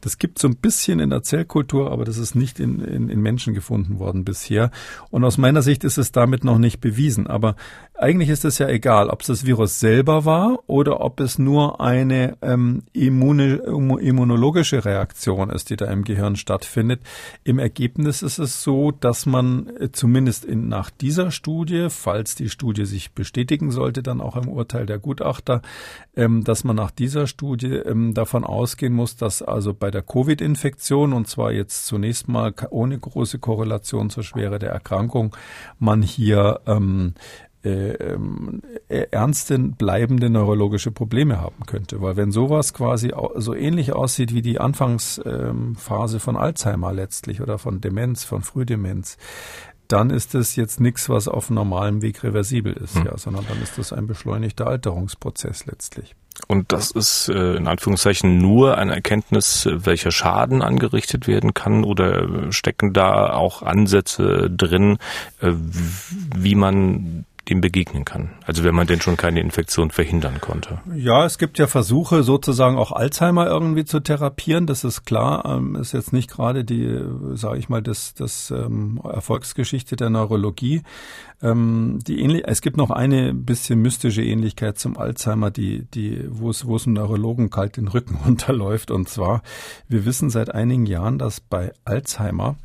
[0.00, 3.20] Das gibt so ein bisschen in der Zellkultur, aber das ist nicht in, in, in
[3.20, 4.70] Menschen gefunden worden bisher.
[5.10, 7.26] Und aus meiner Sicht ist es damit noch nicht bewiesen.
[7.26, 7.56] Aber
[7.94, 11.80] eigentlich ist es ja egal, ob es das Virus selber war oder ob es nur
[11.80, 17.02] eine ähm, immune, immunologische Reaktion ist, die da im Gehirn stattfindet.
[17.44, 22.48] Im Ergebnis ist es so, dass man äh, zumindest in, nach dieser Studie, falls die
[22.48, 25.62] Studie sich bestätigen sollte, dann auch im Urteil der Gutachter,
[26.16, 31.12] ähm, dass man nach dieser Studie ähm, davon ausgehen muss, dass also bei der Covid-Infektion,
[31.12, 35.36] und zwar jetzt zunächst mal ohne große Korrelation zur Schwere der Erkrankung,
[35.78, 37.14] man hier ähm,
[37.64, 42.02] äh, ähm, äh, ernste, bleibende neurologische Probleme haben könnte.
[42.02, 47.80] Weil wenn sowas quasi so ähnlich aussieht wie die Anfangsphase von Alzheimer letztlich oder von
[47.80, 49.16] Demenz, von Frühdemenz,
[49.88, 53.06] dann ist es jetzt nichts, was auf normalem Weg reversibel ist, hm.
[53.06, 56.14] ja, sondern dann ist das ein beschleunigter Alterungsprozess letztlich.
[56.48, 62.50] Und das ist äh, in Anführungszeichen nur eine Erkenntnis, welcher Schaden angerichtet werden kann oder
[62.52, 64.98] stecken da auch Ansätze drin,
[65.40, 65.52] äh,
[66.34, 68.30] wie man dem begegnen kann.
[68.46, 70.80] Also wenn man denn schon keine Infektion verhindern konnte.
[70.94, 74.66] Ja, es gibt ja Versuche, sozusagen auch Alzheimer irgendwie zu therapieren.
[74.66, 75.44] Das ist klar.
[75.44, 77.00] Ähm, ist jetzt nicht gerade die,
[77.34, 80.82] sage ich mal, das, das ähm, Erfolgsgeschichte der Neurologie.
[81.42, 86.50] Ähm, die ähnlich, es gibt noch eine bisschen mystische Ähnlichkeit zum Alzheimer, die, die, wo
[86.50, 88.90] es, wo es einem Neurologen kalt den Rücken runterläuft.
[88.90, 89.42] Und zwar,
[89.88, 92.56] wir wissen seit einigen Jahren, dass bei Alzheimer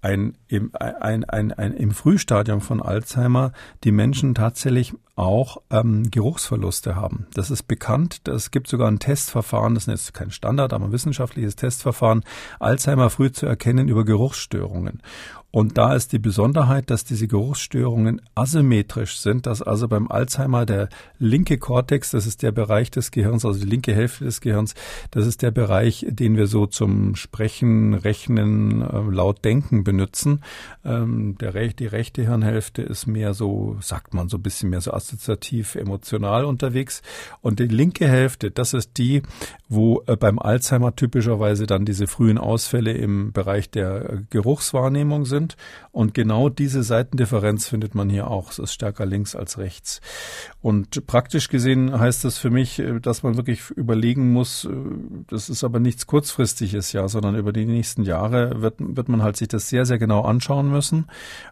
[0.00, 3.52] ein, im, ein, ein, ein, im Frühstadium von Alzheimer
[3.82, 7.26] die Menschen tatsächlich auch ähm, Geruchsverluste haben.
[7.34, 8.28] Das ist bekannt.
[8.28, 12.22] Es gibt sogar ein Testverfahren, das ist jetzt kein Standard, aber ein wissenschaftliches Testverfahren,
[12.60, 15.02] Alzheimer früh zu erkennen über Geruchsstörungen.
[15.50, 20.90] Und da ist die Besonderheit, dass diese Geruchsstörungen asymmetrisch sind, dass also beim Alzheimer der
[21.18, 24.74] linke Kortex, das ist der Bereich des Gehirns, also die linke Hälfte des Gehirns,
[25.10, 30.42] das ist der Bereich, den wir so zum Sprechen, Rechnen, äh, laut Denken benutzen.
[30.84, 34.92] Ähm, der, die rechte Hirnhälfte ist mehr so, sagt man so ein bisschen mehr so
[34.92, 37.00] assoziativ, emotional unterwegs.
[37.40, 39.22] Und die linke Hälfte, das ist die,
[39.70, 45.37] wo äh, beim Alzheimer typischerweise dann diese frühen Ausfälle im Bereich der äh, Geruchswahrnehmung sind
[45.38, 45.56] sind.
[45.92, 48.50] Und genau diese Seitendifferenz findet man hier auch.
[48.50, 50.00] Es ist stärker links als rechts.
[50.60, 54.70] Und praktisch gesehen heißt das für mich, äh, dass man wirklich überlegen muss, äh,
[55.28, 59.36] das ist aber nichts kurzfristiges, ja, sondern über die nächsten Jahre wird, wird man halt
[59.36, 61.06] sich das sehr, sehr genau anschauen müssen.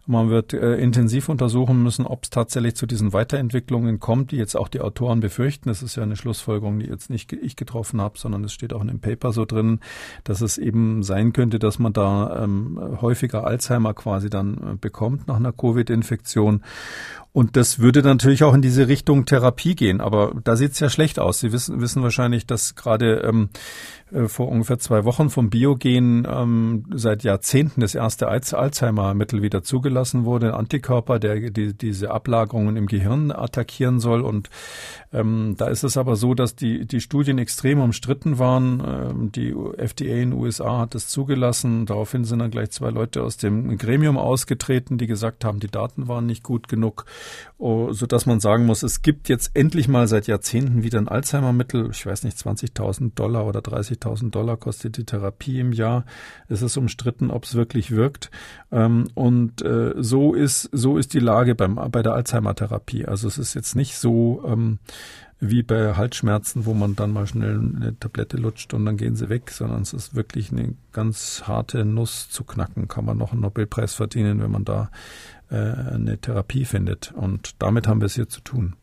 [0.07, 4.57] Man wird äh, intensiv untersuchen müssen, ob es tatsächlich zu diesen Weiterentwicklungen kommt, die jetzt
[4.57, 5.69] auch die Autoren befürchten.
[5.69, 8.81] Das ist ja eine Schlussfolgerung, die jetzt nicht ich getroffen habe, sondern es steht auch
[8.81, 9.81] in dem Paper so drin,
[10.25, 14.77] dass es eben sein könnte, dass man da ähm, häufiger Alzheimer Alzheimer quasi dann äh,
[14.77, 16.63] bekommt nach einer Covid-Infektion.
[17.37, 20.01] Und das würde natürlich auch in diese Richtung Therapie gehen.
[20.01, 21.39] Aber da sieht es ja schlecht aus.
[21.39, 23.51] Sie wissen, wissen wahrscheinlich, dass gerade ähm,
[24.13, 30.25] äh, vor ungefähr zwei Wochen vom Biogen ähm, seit Jahrzehnten das erste Alzheimer-Mittel wieder zugelassen
[30.25, 34.21] wurde, ein Antikörper, der die, diese Ablagerungen im Gehirn attackieren soll.
[34.21, 34.49] Und
[35.13, 38.81] ähm, da ist es aber so, dass die, die Studien extrem umstritten waren.
[38.81, 41.85] Ähm, die FDA in den USA hat es zugelassen.
[41.85, 46.07] Daraufhin sind dann gleich zwei Leute aus dem Gremium ausgetreten, die gesagt haben, die Daten
[46.07, 47.07] waren nicht gut genug,
[47.59, 51.89] so dass man sagen muss, es gibt jetzt endlich mal seit Jahrzehnten wieder ein Alzheimer-Mittel.
[51.91, 56.05] Ich weiß nicht, 20.000 Dollar oder 30 30.000 Dollar kostet die Therapie im Jahr.
[56.49, 58.31] Es ist umstritten, ob es wirklich wirkt.
[58.73, 63.07] Ähm, und äh, so ist so ist die Lage beim bei der Alzheimer-Therapie.
[63.07, 64.79] Also es ist jetzt nicht so ähm,
[65.39, 69.29] wie bei Halsschmerzen, wo man dann mal schnell eine Tablette lutscht und dann gehen sie
[69.29, 72.89] weg, sondern es ist wirklich eine ganz harte Nuss zu knacken.
[72.89, 74.91] Kann man noch einen Nobelpreis verdienen, wenn man da
[75.51, 77.13] äh, eine Therapie findet.
[77.13, 78.75] Und damit haben wir es hier zu tun.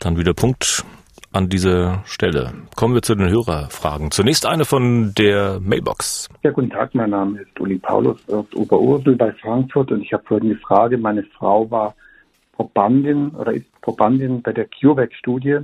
[0.00, 0.84] Dann wieder Punkt
[1.32, 2.52] an dieser Stelle.
[2.76, 4.10] Kommen wir zu den Hörerfragen.
[4.10, 6.28] Zunächst eine von der Mailbox.
[6.42, 10.24] Ja, guten Tag, mein Name ist Uli Paulus aus Oberursel bei Frankfurt und ich habe
[10.24, 10.98] folgende Frage.
[10.98, 11.94] Meine Frau war
[12.54, 15.60] Probandin oder ist Probandin bei der CureVac-Studie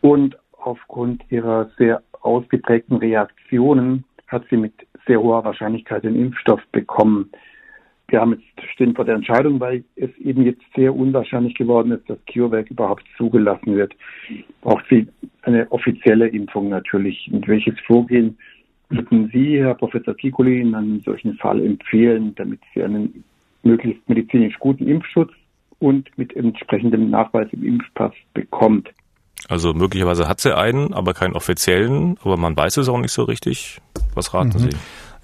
[0.00, 4.72] und aufgrund ihrer sehr ausgeprägten Reaktionen hat sie mit
[5.06, 7.30] sehr hoher Wahrscheinlichkeit den Impfstoff bekommen.
[8.08, 12.08] wir haben jetzt stehen vor der Entscheidung, weil es eben jetzt sehr unwahrscheinlich geworden ist,
[12.10, 13.94] dass CureVac überhaupt zugelassen wird.
[14.62, 15.06] Braucht sie
[15.42, 17.30] eine offizielle Impfung natürlich.
[17.32, 18.36] Und welches Vorgehen
[18.88, 23.24] würden Sie, Herr Professor Kikuli, in einem solchen Fall empfehlen, damit Sie einen
[23.62, 25.30] möglichst medizinisch guten Impfschutz
[25.80, 28.88] und mit entsprechendem Nachweis im Impfpass bekommt?
[29.48, 33.24] Also möglicherweise hat sie einen, aber keinen offiziellen, aber man weiß es auch nicht so
[33.24, 33.80] richtig.
[34.14, 34.70] Was raten mhm.
[34.70, 34.70] Sie?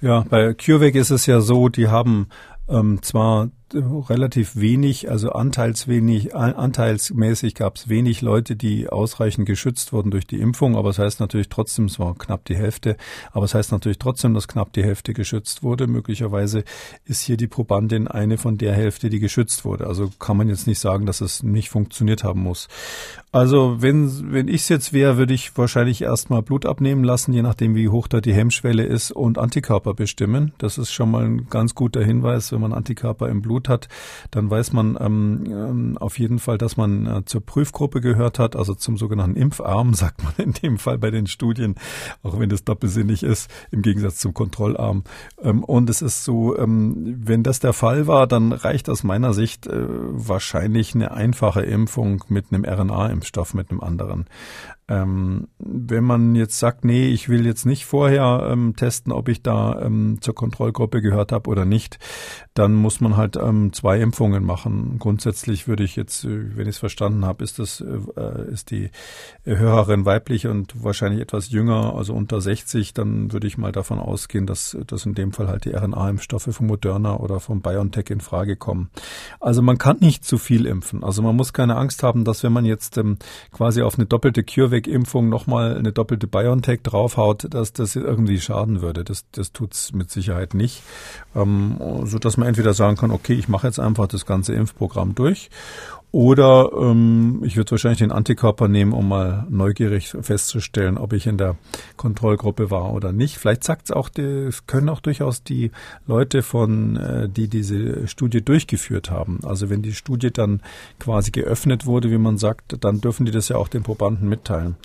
[0.01, 2.27] Ja, bei CureVac ist es ja so, die haben
[2.69, 10.11] ähm, zwar relativ wenig, also anteilswenig, anteilsmäßig gab es wenig Leute, die ausreichend geschützt wurden
[10.11, 12.97] durch die Impfung, aber es das heißt natürlich trotzdem, es war knapp die Hälfte,
[13.31, 15.87] aber es das heißt natürlich trotzdem, dass knapp die Hälfte geschützt wurde.
[15.87, 16.63] Möglicherweise
[17.05, 19.87] ist hier die Probandin eine von der Hälfte, die geschützt wurde.
[19.87, 22.67] Also kann man jetzt nicht sagen, dass es nicht funktioniert haben muss.
[23.31, 27.41] Also wenn, wenn ich es jetzt wäre, würde ich wahrscheinlich erstmal Blut abnehmen lassen, je
[27.41, 30.53] nachdem wie hoch da die Hemmschwelle ist und Antikörper bestimmen.
[30.57, 33.87] Das ist schon mal ein ganz guter Hinweis, wenn man Antikörper im Blut Blut hat,
[34.31, 38.55] dann weiß man ähm, ähm, auf jeden Fall, dass man äh, zur Prüfgruppe gehört hat,
[38.55, 41.75] also zum sogenannten Impfarm, sagt man in dem Fall bei den Studien,
[42.23, 45.03] auch wenn das doppelsinnig ist, im Gegensatz zum Kontrollarm.
[45.41, 49.33] Ähm, und es ist so, ähm, wenn das der Fall war, dann reicht aus meiner
[49.33, 54.25] Sicht äh, wahrscheinlich eine einfache Impfung mit einem RNA-Impfstoff, mit einem anderen.
[54.89, 59.41] Ähm, wenn man jetzt sagt, nee, ich will jetzt nicht vorher ähm, testen, ob ich
[59.41, 61.99] da ähm, zur Kontrollgruppe gehört habe oder nicht,
[62.53, 64.97] dann muss man halt ähm, zwei Impfungen machen.
[64.97, 68.89] Grundsätzlich würde ich jetzt, äh, wenn ich es verstanden habe, ist das äh, ist die
[69.43, 74.45] Hörerin weiblich und wahrscheinlich etwas jünger, also unter 60, dann würde ich mal davon ausgehen,
[74.45, 78.55] dass, dass in dem Fall halt die RNA-Impfstoffe von Moderna oder von BioNTech in Frage
[78.55, 78.89] kommen.
[79.41, 81.03] Also man kann nicht zu viel impfen.
[81.03, 83.17] Also man muss keine Angst haben, dass wenn man jetzt ähm,
[83.51, 88.81] quasi auf eine doppelte CureVac CureVac-Impfung nochmal eine doppelte BioNTech draufhaut, dass das irgendwie schaden
[88.81, 89.03] würde.
[89.03, 90.83] Das, das tut's mit Sicherheit nicht.
[91.35, 95.15] Ähm, so dass man entweder sagen kann, okay, ich mache jetzt einfach das ganze Impfprogramm
[95.15, 95.49] durch
[96.11, 101.37] oder ähm, ich würde wahrscheinlich den Antikörper nehmen, um mal neugierig festzustellen, ob ich in
[101.37, 101.57] der
[101.97, 103.37] Kontrollgruppe war oder nicht.
[103.37, 105.71] Vielleicht sagt es auch, es können auch durchaus die
[106.07, 109.41] Leute von, äh, die diese Studie durchgeführt haben.
[109.43, 110.61] Also wenn die Studie dann
[110.97, 114.77] quasi geöffnet wurde, wie man sagt, dann dürfen die das ja auch den Probanden mitteilen.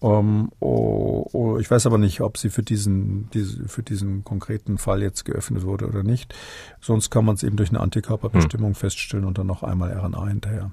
[0.00, 4.78] Um, oh, oh, ich weiß aber nicht, ob sie für diesen, diese, für diesen konkreten
[4.78, 6.34] Fall jetzt geöffnet wurde oder nicht.
[6.80, 8.74] Sonst kann man es eben durch eine Antikörperbestimmung hm.
[8.76, 10.70] feststellen und dann noch einmal RNA hinterher.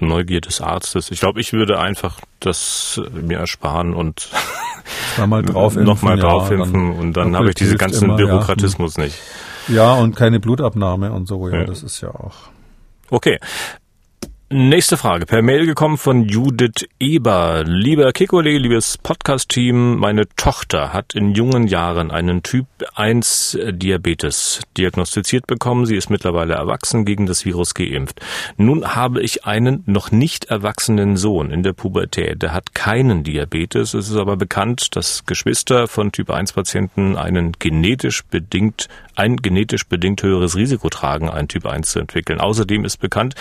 [0.00, 1.10] Neugier des Arztes.
[1.10, 4.30] Ich glaube, ich würde einfach das mir ersparen und
[5.26, 9.04] mal drauf nochmal draufhimpfen ja, und dann habe ich diesen ganzen immer, Bürokratismus ja.
[9.04, 9.18] nicht.
[9.68, 11.64] Ja, und keine Blutabnahme und so, ja, ja.
[11.64, 12.34] das ist ja auch.
[13.10, 13.38] Okay,
[14.54, 17.64] Nächste Frage, per Mail gekommen von Judith Eber.
[17.64, 25.46] Lieber Kikole, liebes Podcast-Team, meine Tochter hat in jungen Jahren einen Typ 1 Diabetes diagnostiziert
[25.46, 25.86] bekommen.
[25.86, 28.20] Sie ist mittlerweile erwachsen, gegen das Virus geimpft.
[28.58, 32.42] Nun habe ich einen noch nicht erwachsenen Sohn in der Pubertät.
[32.42, 33.94] Der hat keinen Diabetes.
[33.94, 39.86] Es ist aber bekannt, dass Geschwister von Typ 1 Patienten einen genetisch bedingt, ein genetisch
[39.86, 42.40] bedingt höheres Risiko tragen, einen Typ 1 zu entwickeln.
[42.40, 43.34] Außerdem ist bekannt,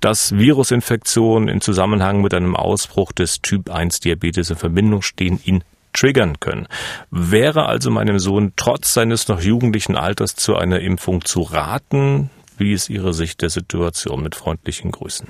[0.00, 5.64] dass Virusinfektionen in Zusammenhang mit einem Ausbruch des Typ 1 Diabetes in Verbindung stehen, ihn
[5.92, 6.66] triggern können.
[7.10, 12.30] Wäre also meinem Sohn trotz seines noch jugendlichen Alters zu einer Impfung zu raten?
[12.58, 14.22] Wie ist Ihre Sicht der Situation?
[14.22, 15.28] Mit freundlichen Grüßen.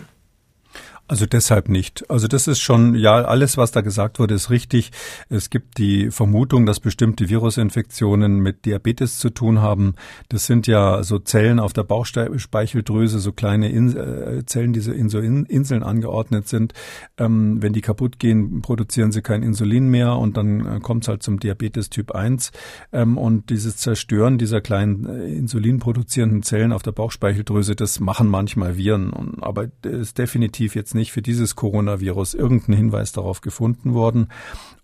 [1.11, 2.09] Also deshalb nicht.
[2.09, 4.93] Also das ist schon, ja, alles, was da gesagt wurde, ist richtig.
[5.29, 9.97] Es gibt die Vermutung, dass bestimmte Virusinfektionen mit Diabetes zu tun haben.
[10.29, 14.93] Das sind ja so Zellen auf der Bauchspeicheldrüse, so kleine In äh, Zellen, die so
[14.93, 16.75] in so in Inseln angeordnet sind.
[17.19, 21.09] Ähm, wenn die kaputt gehen, produzieren sie kein Insulin mehr und dann äh, kommt es
[21.09, 22.53] halt zum Diabetes Typ 1.
[22.93, 28.77] Ähm, und dieses Zerstören dieser kleinen äh, insulinproduzierenden Zellen auf der Bauchspeicheldrüse, das machen manchmal
[28.77, 29.11] Viren.
[29.11, 34.29] Und, aber ist definitiv jetzt nicht nicht für dieses Coronavirus irgendein Hinweis darauf gefunden worden.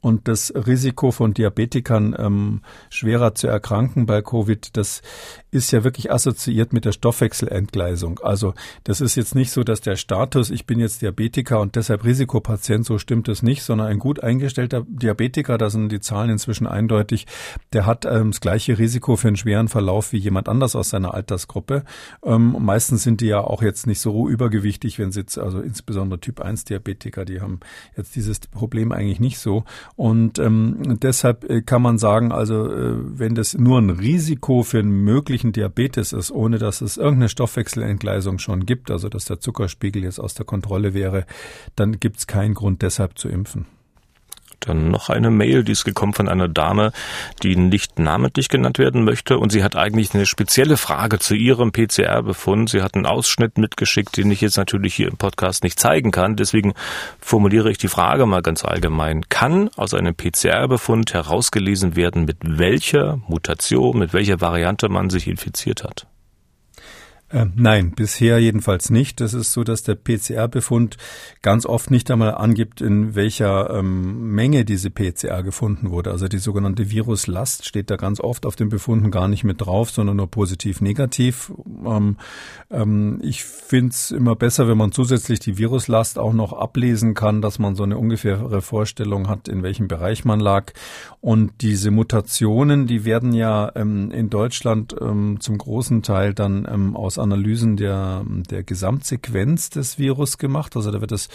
[0.07, 5.03] Und das Risiko von Diabetikern ähm, schwerer zu erkranken bei Covid, das
[5.51, 8.21] ist ja wirklich assoziiert mit der Stoffwechselentgleisung.
[8.21, 8.55] Also
[8.85, 12.87] das ist jetzt nicht so, dass der Status, ich bin jetzt Diabetiker und deshalb Risikopatient,
[12.87, 17.27] so stimmt es nicht, sondern ein gut eingestellter Diabetiker, da sind die Zahlen inzwischen eindeutig,
[17.73, 21.15] der hat ähm, das gleiche Risiko für einen schweren Verlauf wie jemand anders aus seiner
[21.15, 21.83] Altersgruppe.
[22.23, 26.21] Ähm, meistens sind die ja auch jetzt nicht so übergewichtig, wenn sie jetzt, also insbesondere
[26.21, 27.59] Typ 1 Diabetiker, die haben
[27.97, 29.65] jetzt dieses Problem eigentlich nicht so.
[29.97, 34.79] Und ähm, deshalb äh, kann man sagen, also äh, wenn das nur ein Risiko für
[34.79, 40.05] einen möglichen Diabetes ist, ohne dass es irgendeine Stoffwechselentgleisung schon gibt, also dass der Zuckerspiegel
[40.05, 41.25] jetzt aus der Kontrolle wäre,
[41.77, 43.67] dann gibt es keinen Grund deshalb zu impfen.
[44.61, 46.93] Dann noch eine Mail, die ist gekommen von einer Dame,
[47.43, 51.73] die nicht namentlich genannt werden möchte und sie hat eigentlich eine spezielle Frage zu ihrem
[51.73, 52.71] PCR-Befund.
[52.71, 56.37] Sie hat einen Ausschnitt mitgeschickt, den ich jetzt natürlich hier im Podcast nicht zeigen kann.
[56.37, 56.75] Deswegen
[57.21, 59.29] formuliere ich die Frage mal ganz allgemein.
[59.29, 65.85] Kann aus einem PCR-Befund herausgelesen werden, mit welcher Mutation, mit welcher Variante man sich infiziert
[65.85, 66.07] hat?
[67.29, 69.21] Äh, nein, bisher jedenfalls nicht.
[69.21, 70.97] Es ist so, dass der PCR-Befund
[71.43, 76.13] ganz oft nicht einmal angibt, in welcher ähm, Menge diese PCR gefunden wurde.
[76.13, 79.91] Also die sogenannte Viruslast steht da ganz oft auf den Befunden gar nicht mit drauf,
[79.91, 81.53] sondern nur positiv, negativ.
[81.85, 82.17] Ähm,
[82.71, 87.43] ähm, ich finde es immer besser, wenn man zusätzlich die Viruslast auch noch ablesen kann,
[87.43, 90.73] dass man so eine ungefähre Vorstellung hat, in welchem Bereich man lag.
[91.21, 96.95] Und diese Mutationen, die werden ja ähm, in Deutschland ähm, zum großen Teil dann ähm,
[97.17, 100.77] aus Analysen der, der Gesamtsequenz des Virus gemacht.
[100.77, 101.29] Also da wird das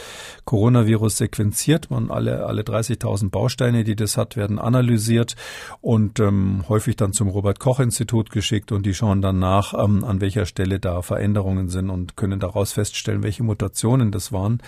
[0.46, 1.90] Coronavirus sequenziert.
[1.90, 5.36] Man alle, alle 30.000 Bausteine, die das hat, werden analysiert
[5.82, 10.46] und ähm, häufig dann zum Robert-Koch-Institut geschickt und die schauen dann nach, ähm, an welcher
[10.46, 14.62] Stelle da Veränderungen sind und können daraus feststellen, welche Mutationen das waren.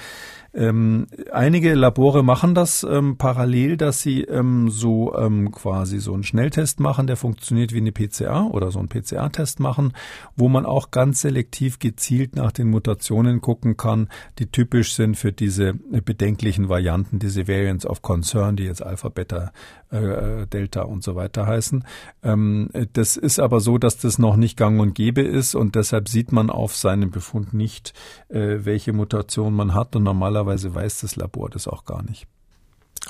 [0.55, 6.23] Ähm, einige Labore machen das ähm, parallel, dass sie ähm, so ähm, quasi so einen
[6.23, 9.93] Schnelltest machen, der funktioniert wie eine PCR oder so einen PCR-Test machen,
[10.35, 15.31] wo man auch ganz selektiv gezielt nach den Mutationen gucken kann, die typisch sind für
[15.31, 19.51] diese bedenklichen Varianten, diese Variants of Concern, die jetzt Alpha, Beta,
[19.89, 21.83] äh, Delta und so weiter heißen.
[22.21, 26.09] Ähm, das ist aber so, dass das noch nicht gang und gäbe ist und deshalb
[26.09, 27.93] sieht man auf seinem Befund nicht,
[28.29, 32.27] äh, welche Mutation man hat und normalerweise Normalerweise weiß das Labor das auch gar nicht.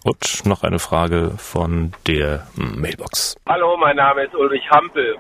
[0.04, 3.36] Und noch eine Frage von der Mailbox.
[3.50, 5.16] Hallo, mein Name ist Ulrich Hampel.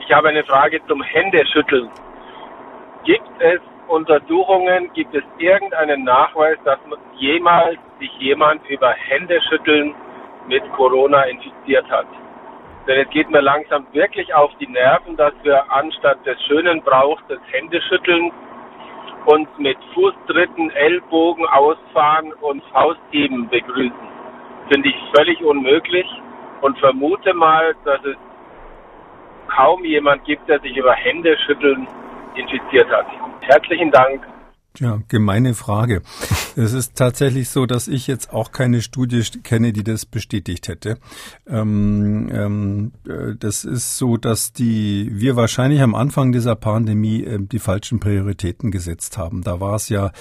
[0.00, 1.88] Ich habe eine Frage zum Händeschütteln.
[3.04, 6.78] Gibt es Untersuchungen, gibt es irgendeinen Nachweis, dass
[7.18, 9.94] jemals sich jemand über Händeschütteln
[10.46, 12.08] mit Corona infiziert hat?
[12.86, 17.26] Denn es geht mir langsam wirklich auf die Nerven, dass wir anstatt des schönen Brauchs
[17.28, 18.34] des Händeschüttelns
[19.26, 24.08] uns mit Fußtritten, Ellbogen ausfahren und Faustheben begrüßen.
[24.70, 26.06] Finde ich völlig unmöglich
[26.62, 28.16] und vermute mal, dass es
[29.54, 31.86] kaum jemand gibt, der sich über Händeschütteln
[32.34, 33.06] infiziert hat.
[33.40, 34.26] Herzlichen Dank.
[34.78, 36.02] Ja, gemeine Frage.
[36.56, 40.98] Es ist tatsächlich so, dass ich jetzt auch keine Studie kenne, die das bestätigt hätte.
[41.46, 47.38] Ähm, ähm, äh, das ist so, dass die wir wahrscheinlich am Anfang dieser Pandemie äh,
[47.40, 49.42] die falschen Prioritäten gesetzt haben.
[49.42, 50.12] Da war es ja,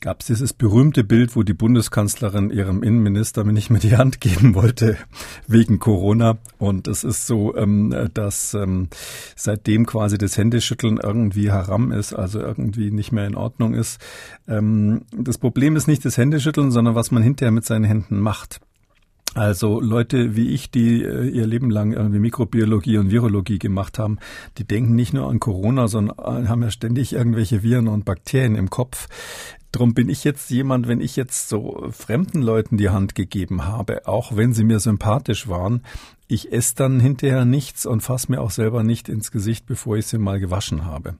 [0.00, 4.54] gab es dieses berühmte Bild, wo die Bundeskanzlerin ihrem Innenminister nicht mehr die Hand geben
[4.54, 4.96] wollte
[5.46, 6.38] wegen Corona.
[6.58, 8.88] Und es ist so, ähm, dass ähm,
[9.34, 14.00] seitdem quasi das Händeschütteln irgendwie haram ist, also irgendwie nicht mehr in Ordnung ist
[14.48, 18.60] ähm, das Problem ist nicht das Händeschütteln, sondern was man hinterher mit seinen Händen macht.
[19.36, 24.18] Also Leute wie ich, die äh, ihr Leben lang irgendwie Mikrobiologie und Virologie gemacht haben,
[24.56, 28.70] die denken nicht nur an Corona, sondern haben ja ständig irgendwelche Viren und Bakterien im
[28.70, 29.08] Kopf.
[29.72, 34.08] Drum bin ich jetzt jemand, wenn ich jetzt so fremden Leuten die Hand gegeben habe,
[34.08, 35.82] auch wenn sie mir sympathisch waren,
[36.28, 40.06] ich esse dann hinterher nichts und fasse mir auch selber nicht ins Gesicht, bevor ich
[40.06, 41.16] sie mal gewaschen habe.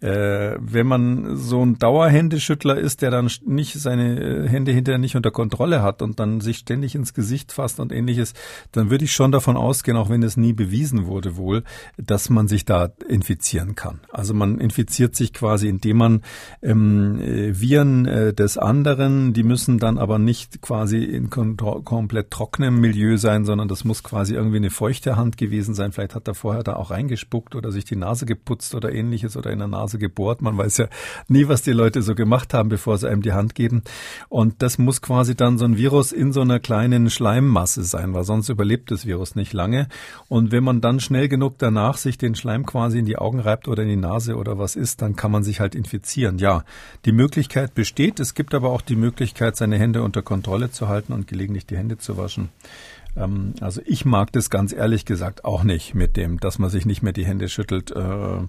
[0.00, 5.16] Äh, wenn man so ein Dauerhändeschüttler ist, der dann nicht seine äh, Hände hinterher nicht
[5.16, 8.34] unter Kontrolle hat und dann sich ständig ins Gesicht fasst und ähnliches,
[8.72, 11.62] dann würde ich schon davon ausgehen, auch wenn es nie bewiesen wurde wohl,
[11.96, 14.00] dass man sich da infizieren kann.
[14.10, 16.22] Also man infiziert sich quasi, indem man
[16.60, 22.80] ähm, äh, Viren äh, des anderen, die müssen dann aber nicht quasi in komplett trockenem
[22.80, 25.92] Milieu sein, sondern das muss quasi quasi irgendwie eine feuchte Hand gewesen sein.
[25.92, 29.50] Vielleicht hat er vorher da auch reingespuckt oder sich die Nase geputzt oder ähnliches oder
[29.50, 30.40] in der Nase gebohrt.
[30.40, 30.86] Man weiß ja
[31.28, 33.82] nie, was die Leute so gemacht haben, bevor sie einem die Hand geben.
[34.30, 38.24] Und das muss quasi dann so ein Virus in so einer kleinen Schleimmasse sein, weil
[38.24, 39.88] sonst überlebt das Virus nicht lange.
[40.28, 43.68] Und wenn man dann schnell genug danach sich den Schleim quasi in die Augen reibt
[43.68, 46.38] oder in die Nase oder was ist, dann kann man sich halt infizieren.
[46.38, 46.64] Ja,
[47.04, 48.20] die Möglichkeit besteht.
[48.20, 51.76] Es gibt aber auch die Möglichkeit, seine Hände unter Kontrolle zu halten und gelegentlich die
[51.76, 52.48] Hände zu waschen.
[53.16, 56.86] Ähm, also ich mag das ganz ehrlich gesagt auch nicht mit dem, dass man sich
[56.86, 57.90] nicht mehr die Hände schüttelt.
[57.90, 58.46] Äh,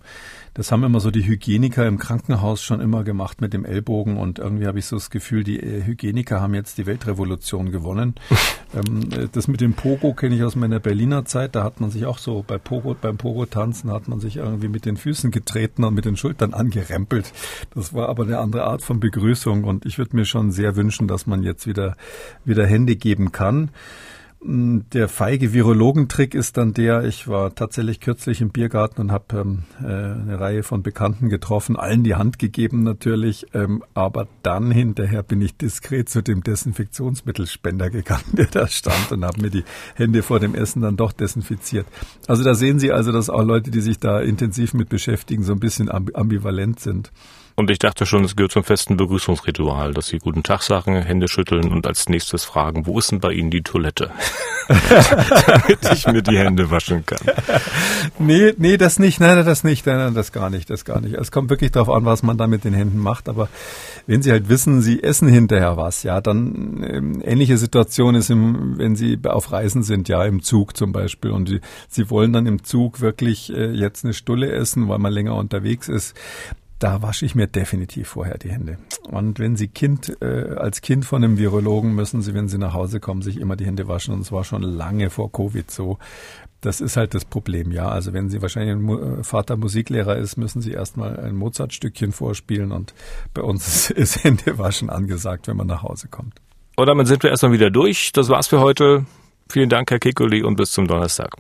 [0.54, 4.40] das haben immer so die Hygieniker im Krankenhaus schon immer gemacht mit dem Ellbogen und
[4.40, 8.16] irgendwie habe ich so das Gefühl, die äh, Hygieniker haben jetzt die Weltrevolution gewonnen.
[8.74, 11.56] ähm, äh, das mit dem Pogo kenne ich aus meiner Berliner Zeit.
[11.56, 14.86] Da hat man sich auch so bei Pogo, beim Pogo-Tanzen hat man sich irgendwie mit
[14.86, 17.34] den Füßen getreten und mit den Schultern angerempelt.
[17.74, 21.08] Das war aber eine andere Art von Begrüßung und ich würde mir schon sehr wünschen,
[21.08, 21.98] dass man jetzt wieder,
[22.46, 23.70] wieder Hände geben kann.
[24.48, 29.64] Der feige Virologentrick ist dann der, ich war tatsächlich kürzlich im Biergarten und habe ähm,
[29.82, 35.24] äh, eine Reihe von Bekannten getroffen, allen die Hand gegeben natürlich, ähm, aber dann hinterher
[35.24, 39.64] bin ich diskret zu dem Desinfektionsmittelspender gegangen, der da stand und habe mir die
[39.96, 41.88] Hände vor dem Essen dann doch desinfiziert.
[42.28, 45.54] Also da sehen Sie also, dass auch Leute, die sich da intensiv mit beschäftigen, so
[45.54, 47.12] ein bisschen ambivalent sind.
[47.58, 51.30] Und ich dachte schon, es gehört zum festen Begrüßungsritual, dass Sie guten Tag sagen, Hände
[51.30, 54.12] schütteln und als nächstes fragen, wo ist denn bei Ihnen die Toilette?
[54.68, 57.20] Damit ich mir die Hände waschen kann.
[58.20, 61.16] Nee, nee, das nicht, nein, das nicht, nein, das gar nicht, das gar nicht.
[61.16, 63.48] Es kommt wirklich darauf an, was man da mit den Händen macht, aber
[64.06, 68.78] wenn Sie halt wissen, Sie essen hinterher was, ja, dann ähm, ähnliche Situation ist, im,
[68.78, 72.48] wenn Sie auf Reisen sind, ja, im Zug zum Beispiel und die, Sie wollen dann
[72.48, 76.16] im Zug wirklich äh, jetzt eine Stulle essen, weil man länger unterwegs ist,
[76.80, 78.78] da wasche ich mir definitiv vorher die Hände.
[79.10, 82.74] Und wenn Sie Kind, äh, als Kind von einem Virologen müssen Sie, wenn Sie nach
[82.74, 84.14] Hause kommen, sich immer die Hände waschen.
[84.14, 85.98] Und zwar schon lange vor Covid so.
[86.62, 87.88] Das ist halt das Problem, ja.
[87.88, 92.94] Also wenn Sie wahrscheinlich ein Vater Musiklehrer ist, müssen Sie erstmal ein Mozart-Stückchen vorspielen und
[93.34, 96.42] bei uns ist Händewaschen angesagt, wenn man nach Hause kommt.
[96.76, 98.12] Und damit sind wir erstmal wieder durch.
[98.12, 99.06] Das war's für heute.
[99.50, 101.36] Vielen Dank, Herr Kikuli, und bis zum Donnerstag.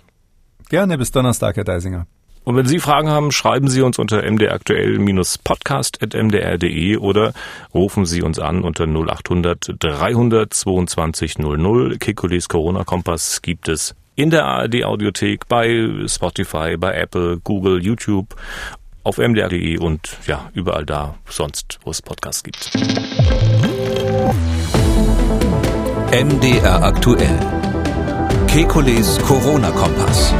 [0.69, 2.07] Gerne, bis Donnerstag, Herr Deisinger.
[2.45, 7.34] Und wenn Sie Fragen haben, schreiben Sie uns unter mdraktuell-podcast.mdr.de oder
[7.73, 11.97] rufen Sie uns an unter 0800 322 00.
[11.97, 18.35] Kikulis Corona-Kompass gibt es in der ARD Audiothek, bei Spotify, bei Apple, Google, YouTube,
[19.03, 22.72] auf mdr.de und ja, überall da sonst, wo es Podcasts gibt.
[26.11, 27.39] MDR aktuell.
[28.47, 30.34] Kekules Corona-Kompass.